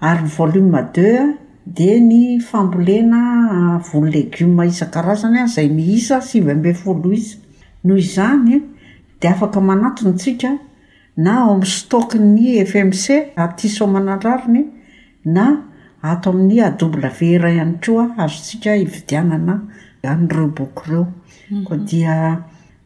ary 0.10 0.22
ny 0.26 0.30
volom 0.38 0.68
de 0.96 1.10
a 1.22 1.26
di 1.78 1.90
ny 2.10 2.22
fambolena 2.50 3.22
volo 3.92 4.08
legioma 4.16 4.64
isan-karazana 4.68 5.40
izay 5.48 5.68
mihisa 5.78 6.16
sivy 6.30 6.54
mbe 6.60 6.72
foloa 6.82 7.16
iza 7.20 7.40
noho 7.86 8.00
izany 8.06 8.54
dia 9.22 9.32
afaka 9.34 9.58
manatony 9.70 10.14
tsika 10.20 10.50
na 11.24 11.32
ao 11.44 11.50
ami'y 11.56 11.72
stock 11.80 12.10
ny 12.36 12.46
fmc 12.72 13.04
atisomanandrariny 13.44 14.64
na 15.36 15.46
ato 16.02 16.30
amin'ny 16.30 16.60
adobla 16.62 17.10
vera 17.10 17.50
ihany 17.52 17.78
keoa 17.82 18.06
azo 18.24 18.42
tsika 18.46 18.74
hividianana 18.76 19.56
anyireo 20.06 20.48
bokoireo 20.58 21.06
mhm. 21.50 21.64
ko 21.66 21.76
dia 21.90 22.18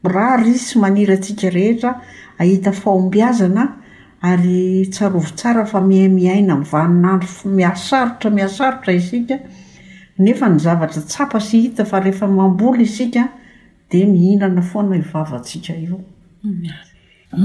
ira 0.04 0.26
ry 0.40 0.54
sy 0.58 0.78
maniratsika 0.80 1.50
rehetra 1.52 1.92
ahita 2.40 2.72
faombiazana 2.72 3.66
ary 4.22 4.86
tsarovo 4.90 5.30
tsara 5.36 5.64
fa 5.66 5.80
mihaiy 5.80 6.08
mihaina 6.08 6.56
mivanonandro 6.56 7.28
miasarotra 7.60 8.30
mihasarotra 8.30 8.92
isika 8.92 9.38
nefa 10.18 10.48
ny 10.48 10.58
zavatra 10.58 11.02
tsapa 11.02 11.40
sy 11.40 11.60
hita 11.68 11.84
fa 11.84 12.00
rehefa 12.00 12.26
mamboly 12.26 12.82
isika 12.88 13.28
dia 13.90 14.06
mihinana 14.06 14.62
foana 14.62 14.96
hivavatsika 14.96 15.76
io 15.84 16.00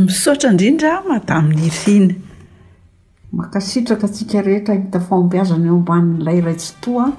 misaotra 0.05 0.49
indrindra 0.51 1.01
maata 1.09 1.41
min'ny 1.43 1.69
rina 1.83 2.26
makasitraka 3.31 4.07
atsika 4.07 4.41
rehetra 4.41 4.75
hita 4.75 4.99
fambiazana 4.99 5.67
eombanin'nyilay 5.67 6.41
raytsy 6.41 6.73
toa 6.81 7.11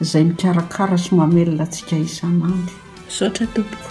izay 0.00 0.24
mikarakara 0.24 0.98
somamelona 0.98 1.66
tsika 1.72 1.96
isanandy 1.96 2.72
sotra 3.08 3.46
tompoko 3.54 3.90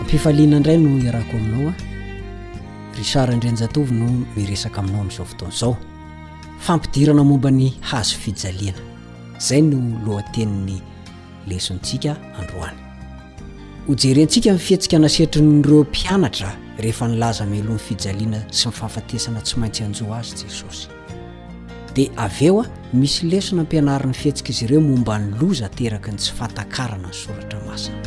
ampifaliana 0.00 0.56
indray 0.56 0.78
no 0.78 0.98
iarako 1.04 1.36
aminao 1.36 1.68
a 1.72 1.74
rysara 2.98 3.32
indrenjatovina 3.34 4.08
miresaka 4.36 4.82
mmaona 4.82 5.10
izao 5.12 5.26
fotonaizao 5.26 5.76
fampidirana 6.60 7.24
momba 7.24 7.50
ny 7.50 7.72
hazo 7.80 8.16
fijaliana 8.16 8.78
zay 9.38 9.62
no 9.62 9.98
lohanteniny 10.06 10.80
lesontsika 11.46 12.16
androany 12.40 12.78
ho 13.86 13.94
jeryantsika' 13.94 14.58
fiantsika 14.58 14.98
nasertrindreo 14.98 15.82
mpianatra 15.82 16.63
rehefa 16.78 17.08
nilaza 17.08 17.46
melohan'ny 17.46 17.78
fijaliana 17.78 18.40
sy 18.50 18.68
mifafatesana 18.68 19.40
tsy 19.40 19.58
maintsy 19.60 19.84
anjo 19.84 20.12
azy 20.14 20.44
jesosy 20.44 20.88
dia 21.94 22.10
av 22.16 22.32
eo 22.40 22.60
a 22.60 22.64
misy 22.92 23.22
lesona 23.30 23.62
ampianary 23.62 24.08
ny 24.08 24.12
fihetsika 24.14 24.50
izy 24.50 24.64
ireo 24.64 24.80
momba 24.80 25.18
nyloza 25.18 25.68
teraky 25.68 26.10
ny 26.10 26.16
tsy 26.18 26.32
fantakarana 26.34 27.08
ny 27.08 27.14
soratra 27.14 27.58
masina 27.66 28.02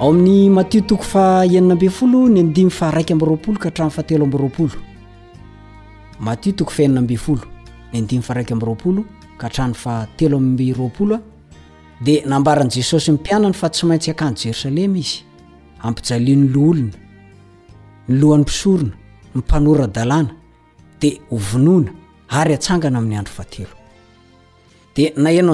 ao 0.00 0.10
amin'ny 0.10 0.50
matio 0.50 0.80
toko 0.80 1.02
fa 1.04 1.44
enina 1.44 1.72
ambifolo 1.74 2.28
ny 2.28 2.40
andimy 2.40 2.70
fa 2.70 2.90
raika 2.90 3.12
amby 3.14 3.26
roapolo 3.26 3.58
ka 3.58 3.68
hatrany 3.68 3.90
fatelo 3.90 4.24
ambyroapolo 4.24 4.72
matio 6.20 6.52
toko 6.52 6.70
fa 6.70 6.82
enina 6.82 7.00
ambyn 7.00 7.18
folo 7.18 7.42
ny 7.92 7.98
andimy 7.98 8.22
fa 8.22 8.34
raika 8.34 8.54
amby 8.54 8.66
roapolo 8.66 9.04
kahatany 9.38 9.74
fa 9.74 10.06
telo 10.16 10.36
amrloa 10.38 11.20
di 12.04 12.14
nambaran' 12.32 12.70
jesosy 12.74 13.10
nympianany 13.12 13.54
fa 13.60 13.68
tsy 13.70 13.86
maintsy 13.86 14.10
hakano 14.10 14.36
jerosalema 14.42 14.98
izy 14.98 15.18
ampijalian'loolona 15.86 16.92
nylohan'nypisorona 18.08 18.90
mympanoradalàna 19.34 20.30
de 21.00 21.10
vonoana 21.48 21.90
ay 22.38 22.52
atsangana 22.56 22.98
amin'ny 22.98 23.16
andro 23.16 23.44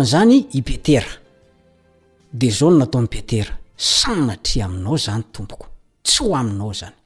zyde 0.05 2.49
zaon 2.59 2.78
nataopetera 2.78 3.53
sanatry 3.76 4.62
aminao 4.62 4.97
zany 4.97 5.22
tompoko 5.33 5.66
tsy 6.07 6.22
ho 6.24 6.37
aminao 6.37 6.72
zany 6.80 6.97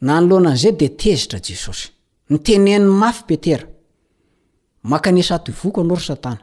na 0.00 0.20
nylohana 0.20 0.48
an'zay 0.52 0.72
de 0.80 0.88
tezitra 0.88 1.38
jesosy 1.46 1.88
nytenenny 2.30 2.88
mafy 3.02 3.24
petera 3.28 3.66
makanysa 4.82 5.38
to 5.38 5.52
ivoko 5.52 5.80
anao 5.80 5.96
ry 5.96 6.02
satana 6.02 6.38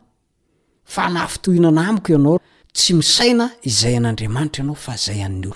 fa 0.84 1.10
nahfitohinana 1.10 1.94
miko 1.94 2.16
anao 2.16 2.40
tsy 2.74 2.94
misaina 2.94 3.50
izay 3.64 3.98
an'andriamanitra 3.98 4.64
anao 4.64 4.76
fa 4.76 4.96
zay 4.96 5.24
an'ny 5.26 5.48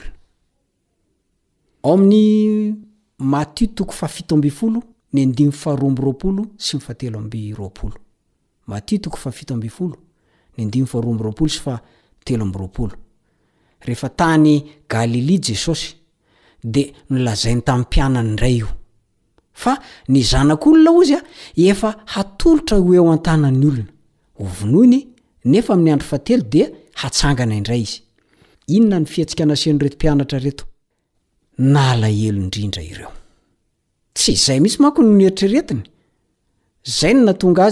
olona 1.83 2.05
'ny 2.05 2.75
matio 3.19 3.67
toko 3.75 3.93
fafito 3.93 4.35
ambi 4.35 4.49
folo 4.49 4.83
ny 5.13 5.23
andimy 5.23 5.51
faharoa 5.51 5.87
amby 5.89 6.01
roapolo 6.01 6.43
sy 6.57 6.75
mifatelo 6.75 7.17
amby 7.19 7.53
rapolo 7.55 7.93
attokofaitob 8.67 9.63
foloadb 9.69 10.91
olo 10.95 11.33
sy 11.47 11.59
ftelobro 12.19 12.89
rehefa 13.81 14.09
tany 14.09 14.63
galilia 14.89 15.39
jesosy 15.41 15.95
de 16.63 16.93
nilazainy 17.09 17.61
tami' 17.61 17.85
pianany 17.89 18.29
ndray 18.33 18.55
io 18.57 18.67
fa 19.53 19.77
ny 20.09 20.21
zanak'olona 20.23 20.91
ozy 20.99 21.13
a 21.13 21.21
efa 21.71 21.91
hatolotra 22.13 22.77
hoe 22.85 22.97
ao 22.99 23.09
antanany 23.15 23.59
olona 23.67 23.83
ovonoiny 24.43 24.99
nefamin'ny 25.53 25.91
adro 25.93 26.17
eode 26.25 26.75
anganasy 27.23 28.01
zay 34.45 34.59
misy 34.65 34.77
manko 34.83 35.01
noneritreretiny 35.03 35.83
ayonanga 37.01 37.71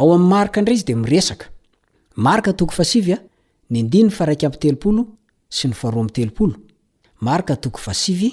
aloknryizy 0.00 0.84
d 0.86 0.92
ka 2.44 2.52
toko 2.52 2.72
fsivya 2.80 3.18
ny 3.70 3.82
ndin 3.82 4.06
ny 4.06 4.10
faraik 4.16 4.44
amtelopolo 4.44 5.02
sy 5.48 5.68
ny 5.68 5.74
faroamteloolo 5.74 6.54
marka 7.20 7.56
toko 7.56 7.78
fasivy 7.78 8.30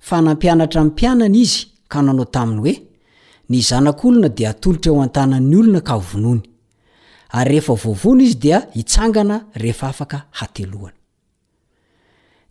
tee 0.00 0.20
nampianatra 0.22 0.84
npianany 0.84 1.36
izy 1.38 1.66
ka 1.88 2.02
nanao 2.02 2.24
taminy 2.24 2.58
hoe 2.60 2.72
ny 3.50 3.60
zanak'olona 3.68 4.28
di 4.28 4.46
atolotra 4.46 4.90
eo 4.92 5.00
antana'ny 5.02 5.56
olona 5.56 5.80
ka 5.80 5.94
onony 5.96 6.40
ye 7.48 7.60
vovony 7.66 8.22
izy 8.22 8.38
dia 8.42 8.58
hitsangana 8.74 9.36
reefa 9.54 9.88
afka 9.88 10.18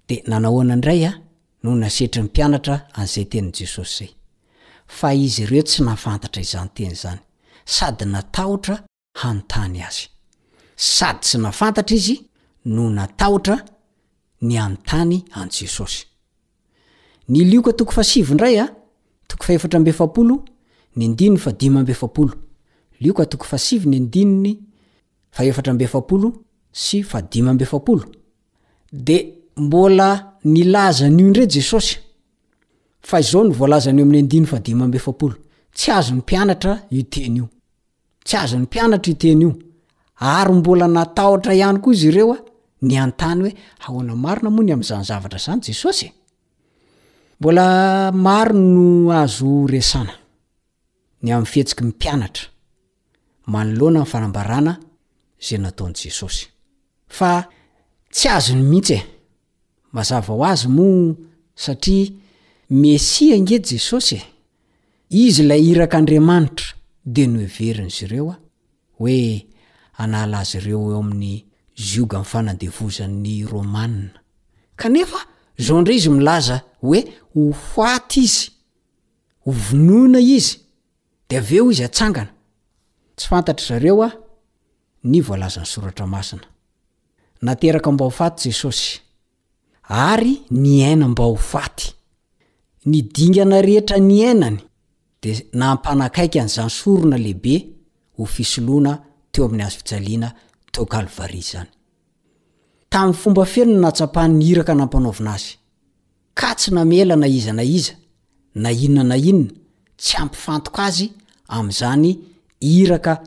eanaynonasery 0.08 2.20
mpianaa 2.28 2.80
anzaytenjesosayizieo 3.00 5.62
tsy 5.68 5.84
nafantatra 5.84 6.42
izanyteny 6.46 6.96
zany 7.04 7.20
sady 7.66 8.06
natahorayay 8.06 10.08
sady 10.78 11.26
sy 11.26 11.38
nafantatra 11.42 11.96
izy 11.96 12.16
no 12.66 12.90
natahotra 12.90 13.56
ny 14.42 14.58
antany 14.62 15.24
anjesosy 15.34 16.06
ny 17.30 17.38
ika 17.54 17.74
toko 17.74 17.92
fandray 17.92 18.60
ato 18.60 19.36
erbeyo 19.50 20.40
yerbeoo 25.42 26.34
sy 26.72 27.02
adibe 27.14 27.54
de 28.94 29.44
mbl 29.58 29.98
nlazanyio 30.46 31.28
indray 31.28 31.48
jesosy 31.50 31.98
a 33.12 33.22
zao 33.22 33.44
ny 33.44 33.54
volazano 33.54 34.02
amin'ny 34.02 34.26
adiny 34.56 34.82
aibeolo 34.84 35.36
tsy 35.74 35.92
azo 35.92 36.14
ny 36.16 36.22
piantra 36.22 36.86
ieosy 36.92 37.48
azony 38.38 38.62
mpianatraeio 38.64 39.54
aro 40.20 40.54
mbola 40.54 40.88
natahotra 40.88 41.54
ihany 41.54 41.78
koa 41.80 41.94
izy 41.94 42.08
ireo 42.10 42.34
a 42.34 42.38
ny 42.82 42.98
antany 42.98 43.42
hoe 43.42 43.58
ahoana 43.86 44.16
marina 44.18 44.50
moa 44.50 44.64
ny 44.66 44.74
am'zanzavatra 44.74 45.38
zany 45.40 45.62
jesosye 45.62 46.10
mbola 47.40 48.12
maro 48.12 48.54
no 48.58 49.12
azo 49.14 49.68
resana 49.70 50.14
ny 51.22 51.30
amn'nyfihetsiky 51.36 51.84
mipianatra 51.86 52.44
mananazantaos 53.54 56.38
tsy 58.14 58.28
azo 58.36 58.54
ny 58.58 58.64
mihitsy 58.72 58.94
e 58.98 59.02
mazava 59.94 60.34
ho 60.34 60.44
azy 60.46 60.68
moa 60.78 61.14
satia 61.56 62.08
mesia 62.82 63.38
nge 63.40 63.58
jesosy 63.60 64.16
e 64.18 64.22
izy 65.10 65.44
la 65.44 65.56
irak'andriamanitra 65.56 66.66
de 67.06 67.24
no 67.28 67.40
everina 67.48 67.90
zyreo 67.96 68.32
a 68.32 68.36
hoe 69.00 69.48
anahlaza 69.98 70.60
reo 70.60 70.92
eo 70.92 71.00
amin'ny 71.00 71.44
zioga 71.78 72.18
'y 72.20 72.24
fanandevozan'ny 72.26 73.46
romanna 73.46 74.10
kanefa 74.76 75.18
zondra 75.68 75.94
izy 75.94 76.10
milaza 76.10 76.58
oe 76.90 77.02
ho 77.34 77.44
faty 77.74 78.20
izy 78.26 78.50
ovonoina 79.50 80.20
izy 80.20 80.58
de 81.30 81.38
aveo 81.38 81.72
izy 81.72 81.84
atsangana 81.90 82.32
tyfantatzreo 83.16 84.02
a 84.04 84.10
ny 85.12 85.18
volazan'ny 85.28 85.66
soratra 85.74 86.06
masinaemba 86.14 88.04
ho 88.06 88.10
faty 88.22 88.50
jesosy 88.50 89.00
ary 89.88 90.34
ny 90.52 90.86
aina 90.88 91.08
mba 91.08 91.24
ho 91.24 91.36
faty 91.36 91.94
n 92.86 92.92
dingana 93.16 93.62
rehetra 93.62 93.98
ny 94.00 94.22
ainany 94.30 94.60
de 95.22 95.32
nampanakaiky 95.54 96.40
nzansorona 96.42 97.18
lehibe 97.18 97.56
ho 98.18 98.26
fisoloana 98.26 99.07
oamin'ny 99.42 99.64
azo 99.68 99.80
fijaliana 99.86 100.30
tokal 100.76 101.08
varisy 101.18 101.50
zany 101.54 101.68
tamin'ny 102.92 103.16
fomba 103.22 103.46
fenona 103.54 103.80
natsapan 103.86 104.30
ny 104.40 104.44
hiraka 104.50 104.74
nampanaovina 104.80 105.32
azy 105.38 105.52
ka 106.40 106.50
tsy 106.60 106.70
namela 106.76 107.16
na 107.22 107.28
iza 107.38 107.54
na 107.60 107.64
iza 107.78 107.94
na 108.64 108.70
inona 108.86 109.04
na 109.12 109.16
inona 109.30 109.56
tsy 110.02 110.14
ampifantok 110.24 110.78
azy 110.88 111.06
am'zany 111.48 112.20
iraka 112.62 113.24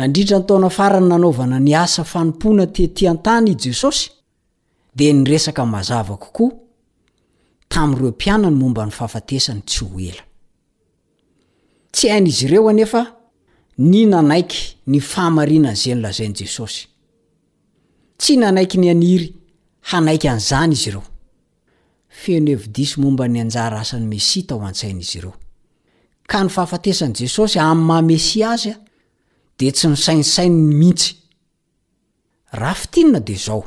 anyadita 0.00 0.38
nytaona 0.38 0.70
farany 0.76 1.06
nanaovana 1.10 1.56
ny 1.66 1.72
asa 1.84 2.02
fanimpoana 2.12 2.64
titiantany 2.74 3.50
jesosy 3.64 4.06
de 4.98 5.12
ny 5.14 5.22
resaka 5.30 5.64
mazava 5.74 6.16
kokoa 6.22 6.52
tamin'ireo 7.72 8.10
mpianany 8.10 8.54
momba 8.60 8.84
ny 8.86 8.90
fahafatesany 8.98 9.62
tsy 9.68 9.84
hoela 9.84 10.22
tsy 11.92 12.06
hain'izy 12.12 12.44
ireo 12.46 12.68
anefa 12.72 13.02
ny 13.90 14.00
nanaiky 14.12 14.58
ny 14.86 14.98
fahamarinan' 15.10 15.78
izeno 15.78 16.00
lazainy 16.04 16.34
jesosy 16.40 16.82
tsy 18.20 18.32
nanaiky 18.42 18.76
ny 18.82 18.90
aniry 18.94 19.28
hanaiky 19.90 20.28
an'izany 20.32 20.72
izy 20.76 20.88
ireo 20.90 21.04
feno 22.20 22.48
evi-diso 22.56 22.96
momba 23.04 23.24
ny 23.32 23.38
anjara 23.44 23.76
asan'ny 23.84 24.06
mesia 24.14 24.42
tao 24.48 24.60
an-tsain'izy 24.68 25.16
ireo 25.20 25.34
ka 26.30 26.38
ny 26.44 26.50
fahafatesan'n' 26.56 27.18
jesosy 27.22 27.58
amin'ny 27.68 27.88
mahamesia 27.90 28.50
azy 28.54 28.68
a 28.74 28.76
de 29.58 29.70
tsy 29.72 29.86
nosainsainy 29.92 30.58
mihitsy 30.80 31.10
rahafitinona 32.60 33.20
de 33.28 33.36
zao 33.46 33.62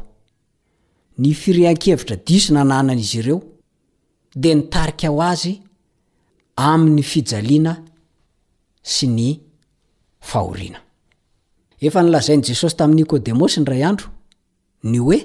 ny 1.24 1.32
firehan-kevitra 1.36 2.16
disona 2.28 2.64
nananaizy 2.70 3.18
ireo 3.20 3.38
dia 4.42 4.56
nitarika 4.60 5.08
aho 5.10 5.20
azy 5.32 5.54
amin'ny 6.70 7.04
fijaliana 7.12 7.74
sy 8.94 9.06
ny 9.18 9.28
fahoriana 10.30 10.80
efa 11.88 12.00
ny 12.04 12.10
lazai 12.14 12.38
ny 12.40 12.44
jesosy 12.50 12.76
tamin'y 12.80 13.00
nikôdemosy 13.04 13.58
ny 13.62 13.68
ray 13.72 13.84
andro 13.90 14.08
ny 14.90 14.98
hoe 15.06 15.20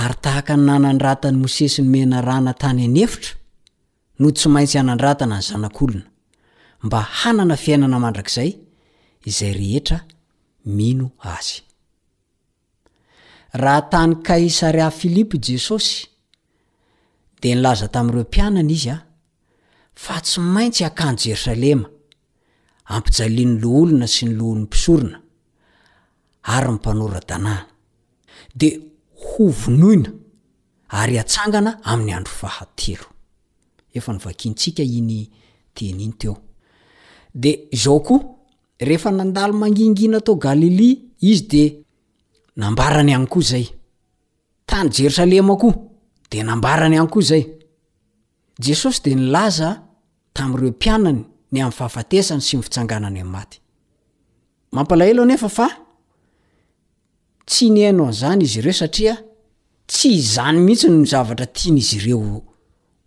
ary 0.00 0.16
tahaka 0.24 0.52
ny 0.58 0.64
nanan-dratany 0.68 1.36
mosesy 1.42 1.80
no 1.84 1.90
mena 1.94 2.18
raana 2.28 2.52
tany 2.62 2.80
anyevitra 2.88 3.32
no 4.20 4.26
tsy 4.36 4.48
maintsy 4.54 4.76
hanandratana 4.80 5.36
ny 5.40 5.42
zanak'olona 5.50 6.06
mba 6.84 6.98
hanana 7.20 7.54
fiainana 7.62 7.96
mandrakizay 8.04 8.50
izay 9.28 9.52
rehetra 9.60 9.98
mino 10.76 11.06
azy 11.36 11.58
raha 13.54 13.82
tany 13.90 14.14
kaisaria 14.22 14.90
filipy 14.90 15.38
jesosy 15.42 16.06
de 17.42 17.48
nylaza 17.54 17.88
tamin'ireo 17.88 18.22
mpianana 18.24 18.70
izy 18.72 18.90
a 18.90 18.98
fa 19.94 20.14
tsy 20.24 20.40
maintsy 20.54 20.84
akan 20.84 21.14
jerosalema 21.22 21.88
ampijalian'ny 22.94 23.60
loholona 23.62 24.06
sy 24.14 24.22
ny 24.28 24.32
loholon'npisorona 24.38 25.18
ary 26.54 26.68
ny 26.72 26.78
mpanora-danàna 26.78 27.66
de 28.60 28.68
hovonoina 29.28 30.10
ary 31.00 31.16
atsangana 31.22 31.70
amin'ny 31.90 32.12
andro 32.16 32.34
fahatelo 32.42 33.06
efa 33.96 34.10
nyvakiantsika 34.14 34.82
iny 34.98 35.20
teny 35.74 36.02
iny 36.04 36.14
teo 36.20 36.34
de 37.42 37.52
izao 37.76 38.00
koa 38.06 38.20
rehefa 38.86 39.10
nandalo 39.10 39.52
mangingina 39.62 40.20
tao 40.20 40.34
galilia 40.44 40.98
izy 41.30 41.42
de 41.52 41.62
nambarany 42.60 43.14
any 43.14 43.26
koa 43.26 43.42
zay 43.42 43.66
tany 44.66 44.90
jerosalema 44.90 45.56
koa 45.56 45.74
de 46.30 46.42
nambarany 46.42 46.98
any 46.98 47.08
ko 47.08 47.20
zay 47.20 47.46
jesosy 48.58 49.00
de 49.02 49.14
nlaza 49.14 49.82
tamreompianany 50.34 51.24
ny 51.52 51.60
aman 51.60 52.04
y 54.92 55.66
e 55.66 55.70
sny 57.46 57.86
ainonzany 57.86 58.42
izy 58.44 58.58
ireo 58.58 58.72
satria 58.72 59.16
tsy 59.86 60.20
zany 60.22 60.58
mihitsy 60.60 60.88
nozavatra 60.88 61.46
tiany 61.46 61.78
izy 61.78 61.96
ireo 61.96 62.42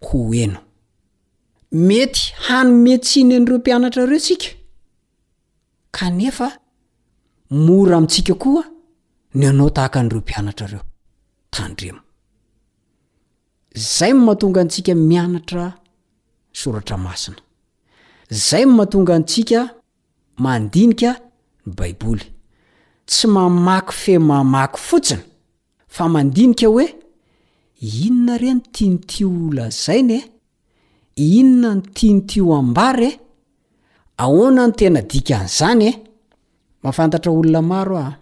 ho 0.01 0.33
eno 0.33 0.59
mety 1.71 2.19
hany 2.49 2.71
mety 2.71 3.07
sianyan'ireo 3.07 3.57
mpianatrareo 3.59 4.19
tsika 4.19 4.47
kanefa 5.91 6.51
mora 7.49 7.97
amitsika 7.97 8.33
koa 8.35 8.63
ny 9.35 9.45
anao 9.47 9.69
tahaka 9.75 9.99
an'ireo 9.99 10.19
mpianatrareo 10.21 10.81
tandremo 11.55 12.01
zay 13.75 14.11
ny 14.13 14.19
mahatonga 14.25 14.61
antsika 14.61 14.93
mianatra 14.95 15.65
soratra 16.59 16.97
masina 16.97 17.37
zay 18.29 18.63
n 18.65 18.69
mahatonga 18.77 19.13
antsika 19.19 19.59
mandinika 20.43 21.11
ny 21.65 21.71
baiboly 21.77 22.25
tsy 23.09 23.25
mamaky 23.35 23.91
fe 24.01 24.13
mamaky 24.29 24.77
fotsiny 24.87 25.23
fa 25.95 26.03
mandinika 26.13 26.65
hoe 26.73 26.85
inona 27.81 28.37
re 28.37 28.49
no 28.53 28.61
tia 28.71 28.89
nytio 28.93 29.27
olazainy 29.47 30.19
e 31.15 31.23
inona 31.39 31.71
ny 31.75 31.81
tia 31.93 32.11
nytio 32.13 32.53
ambary 32.55 33.07
e 33.09 33.19
ahoana 34.17 34.67
no 34.67 34.73
tena 34.77 35.01
dikanyizany 35.01 35.87
e 35.89 35.99
mahafantatra 36.83 37.31
olona 37.31 37.61
maro 37.61 37.97
a 37.97 38.19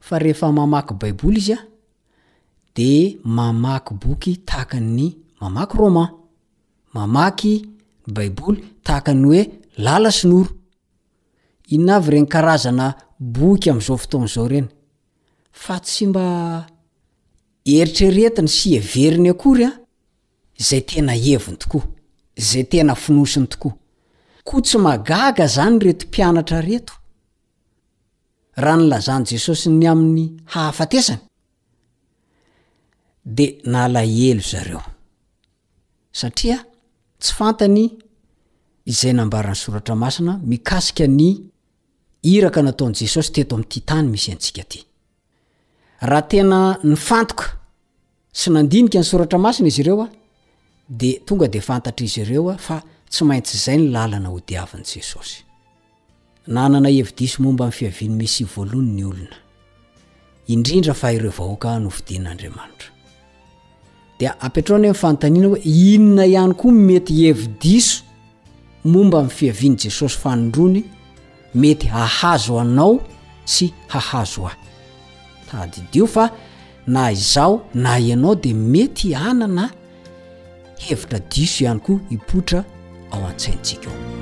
fa 0.00 0.16
rehefa 0.18 0.52
mamaky 0.52 0.94
baiboly 0.94 1.38
izy 1.38 1.52
a 1.52 1.58
de 2.76 3.18
mamaky 3.24 3.94
boky 3.94 4.36
tahaka 4.36 4.80
ny 4.80 5.16
mamaky 5.40 5.76
roman 5.78 6.08
mamakyy 6.94 7.58
baiboly 8.06 8.62
tahakany 8.84 9.22
oe 9.30 9.42
lala 9.84 10.10
sin'oro 10.10 10.50
inona 11.72 11.96
avy 11.98 12.10
reny 12.14 12.28
karazana 12.32 12.86
boky 13.18 13.70
am'izao 13.70 13.96
foto 14.02 14.16
a'izao 14.20 14.46
ireny 14.48 14.68
fa 15.62 15.76
tsy 15.84 16.06
mba 16.06 16.24
eritraretiny 17.76 18.48
sy 18.56 18.68
everiny 18.78 19.30
akory 19.34 19.64
a 19.66 19.72
zay 20.66 20.82
tena 20.88 21.12
eviny 21.32 21.56
tokoa 21.60 21.84
zay 22.48 22.64
tena 22.70 22.94
finosiny 22.94 23.46
tokoa 23.46 23.74
ko 24.46 24.60
tsy 24.60 24.78
magaga 24.78 25.46
zany 25.46 25.78
retompianatra 25.78 26.60
reto 26.60 26.92
raha 28.58 28.76
ny 28.76 28.86
lazaany 28.88 29.24
jesosy 29.30 29.70
ny 29.70 29.86
amin'ny 29.88 30.26
hahafatesany 30.54 31.18
de 33.24 33.46
na 33.64 33.88
la 33.88 34.02
elo 34.02 34.40
zareo 34.50 34.82
satria 36.12 36.58
tsy 37.18 37.32
fantany 37.38 37.84
izay 38.92 39.12
nambarany 39.12 39.54
soratra 39.62 39.94
masina 39.96 40.32
mikasika 40.52 41.06
ny 41.06 41.28
iraka 42.22 42.62
nataon' 42.62 42.94
jesosy 43.00 43.30
teto 43.32 43.54
am'ty 43.56 43.80
tany 43.88 44.08
misy 44.12 44.30
antsika 44.32 44.60
aty 44.66 44.80
raha 46.08 46.22
tena 46.30 46.58
ny 46.84 46.96
fantoka 47.08 47.44
sy 48.38 48.50
nandinika 48.50 48.98
ny 49.00 49.04
soratra 49.10 49.38
masina 49.38 49.68
izy 49.68 49.82
ireo 49.82 50.02
a 50.02 50.08
de 50.98 51.10
tonga 51.26 51.48
de 51.48 51.60
fantatra 51.60 52.04
izy 52.06 52.20
ireo 52.20 52.48
a 52.50 52.56
fa 52.66 52.76
tsy 53.10 53.22
maintsy 53.28 53.54
izay 53.58 53.78
ny 53.80 53.88
lalana 53.94 54.28
hodiavin' 54.34 54.84
jesosy 54.92 55.47
naanana 56.52 56.90
evidiso 57.00 57.42
momba 57.42 57.64
mi' 57.66 57.76
fiaviany 57.78 58.14
misy 58.20 58.44
voalohany 58.56 58.88
ny 58.96 59.04
olona 59.10 59.36
indrindra 60.54 60.94
faieovahoaka 61.02 61.70
novidin'adatr 61.84 62.84
da 64.20 64.30
amptrony 64.46 64.88
mfanotaniana 64.94 65.48
hoe 65.52 65.60
inona 65.88 66.24
ihany 66.32 66.54
koa 66.60 66.72
mety 66.88 67.14
evi-diso 67.28 67.98
momba 68.92 69.18
min 69.24 69.30
fiaviany 69.38 69.76
jesosy 69.82 70.18
fanondrony 70.22 70.80
mety 71.62 71.86
hahazo 71.96 72.54
anao 72.60 72.94
sy 73.52 73.66
hahazo 73.92 74.46
ah 74.48 74.56
taddiofa 75.50 76.24
na 76.94 77.10
izaho 77.12 77.56
na 77.84 77.90
ianao 77.98 78.34
de 78.34 78.54
mety 78.54 79.14
anana 79.14 79.64
hevitra 80.84 81.18
diso 81.32 81.64
ihany 81.64 81.80
koa 81.86 82.00
hipotra 82.10 82.64
ao 83.10 83.26
an-tsaintsika 83.26 83.90
o 83.90 84.18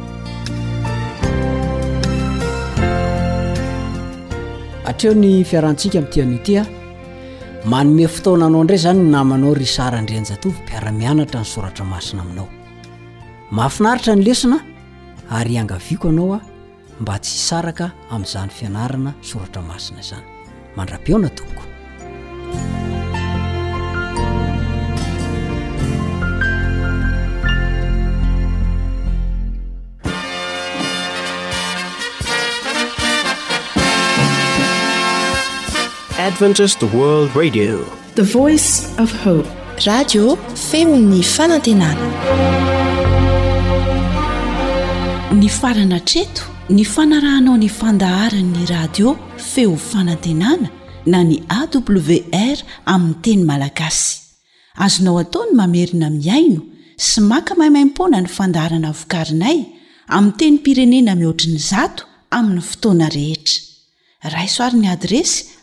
atreo 4.90 5.12
ny 5.22 5.30
fiarahantsika 5.50 5.98
amin'tiany 6.00 6.36
tya 6.46 6.62
manome 7.72 8.06
fotaona 8.14 8.44
anao 8.48 8.62
ndray 8.66 8.80
zany 8.86 9.00
n 9.06 9.12
namanao 9.16 9.52
ry 9.60 9.68
sara 9.76 9.98
ndrenjatovy 10.04 10.54
mpiara-mianatra 10.62 11.40
ny 11.42 11.48
soratra 11.54 11.84
masina 11.92 12.20
aminao 12.24 12.48
mahafinaritra 13.56 14.12
ny 14.18 14.22
lesina 14.26 14.58
ary 15.38 15.54
angaviako 15.62 16.06
anao 16.12 16.28
a 16.38 16.40
mba 17.02 17.14
tsy 17.24 17.36
saraka 17.48 17.84
amin'izany 18.14 18.50
fianarana 18.58 19.10
soratra 19.30 19.60
masina 19.70 19.98
izany 20.04 20.26
mandra-peona 20.76 21.28
tokony 21.38 21.74
d 36.26 38.18
feony 38.18 41.18
fanantenaa 41.22 41.94
ny 45.40 45.48
farana 45.60 46.00
treto 46.10 46.42
ny 46.76 46.82
fanarahnao 46.94 47.54
ny 47.62 47.68
fandaharany'ny 47.80 48.64
radio 48.74 49.08
feo 49.52 49.76
fanantenana 49.90 50.66
na 51.06 51.20
ny 51.24 51.36
awr 51.60 52.58
aminny 52.94 53.18
teny 53.24 53.44
malagasy 53.50 54.18
azonao 54.84 55.18
ataony 55.22 55.52
mamerina 55.60 56.10
miaino 56.10 56.60
sy 57.06 57.20
maka 57.32 57.52
maimaimpona 57.60 58.18
ny 58.20 58.26
fandaharana 58.28 58.90
vokarinay 58.92 59.58
amin 60.16 60.32
teny 60.40 60.58
pirenena 60.64 61.14
mihoatriny 61.20 61.58
zato 61.70 62.02
amin'ny 62.36 62.58
fotoana 62.70 63.06
rehetra 63.18 63.62
raisoarin'ny 64.36 64.88
adresy 64.96 65.54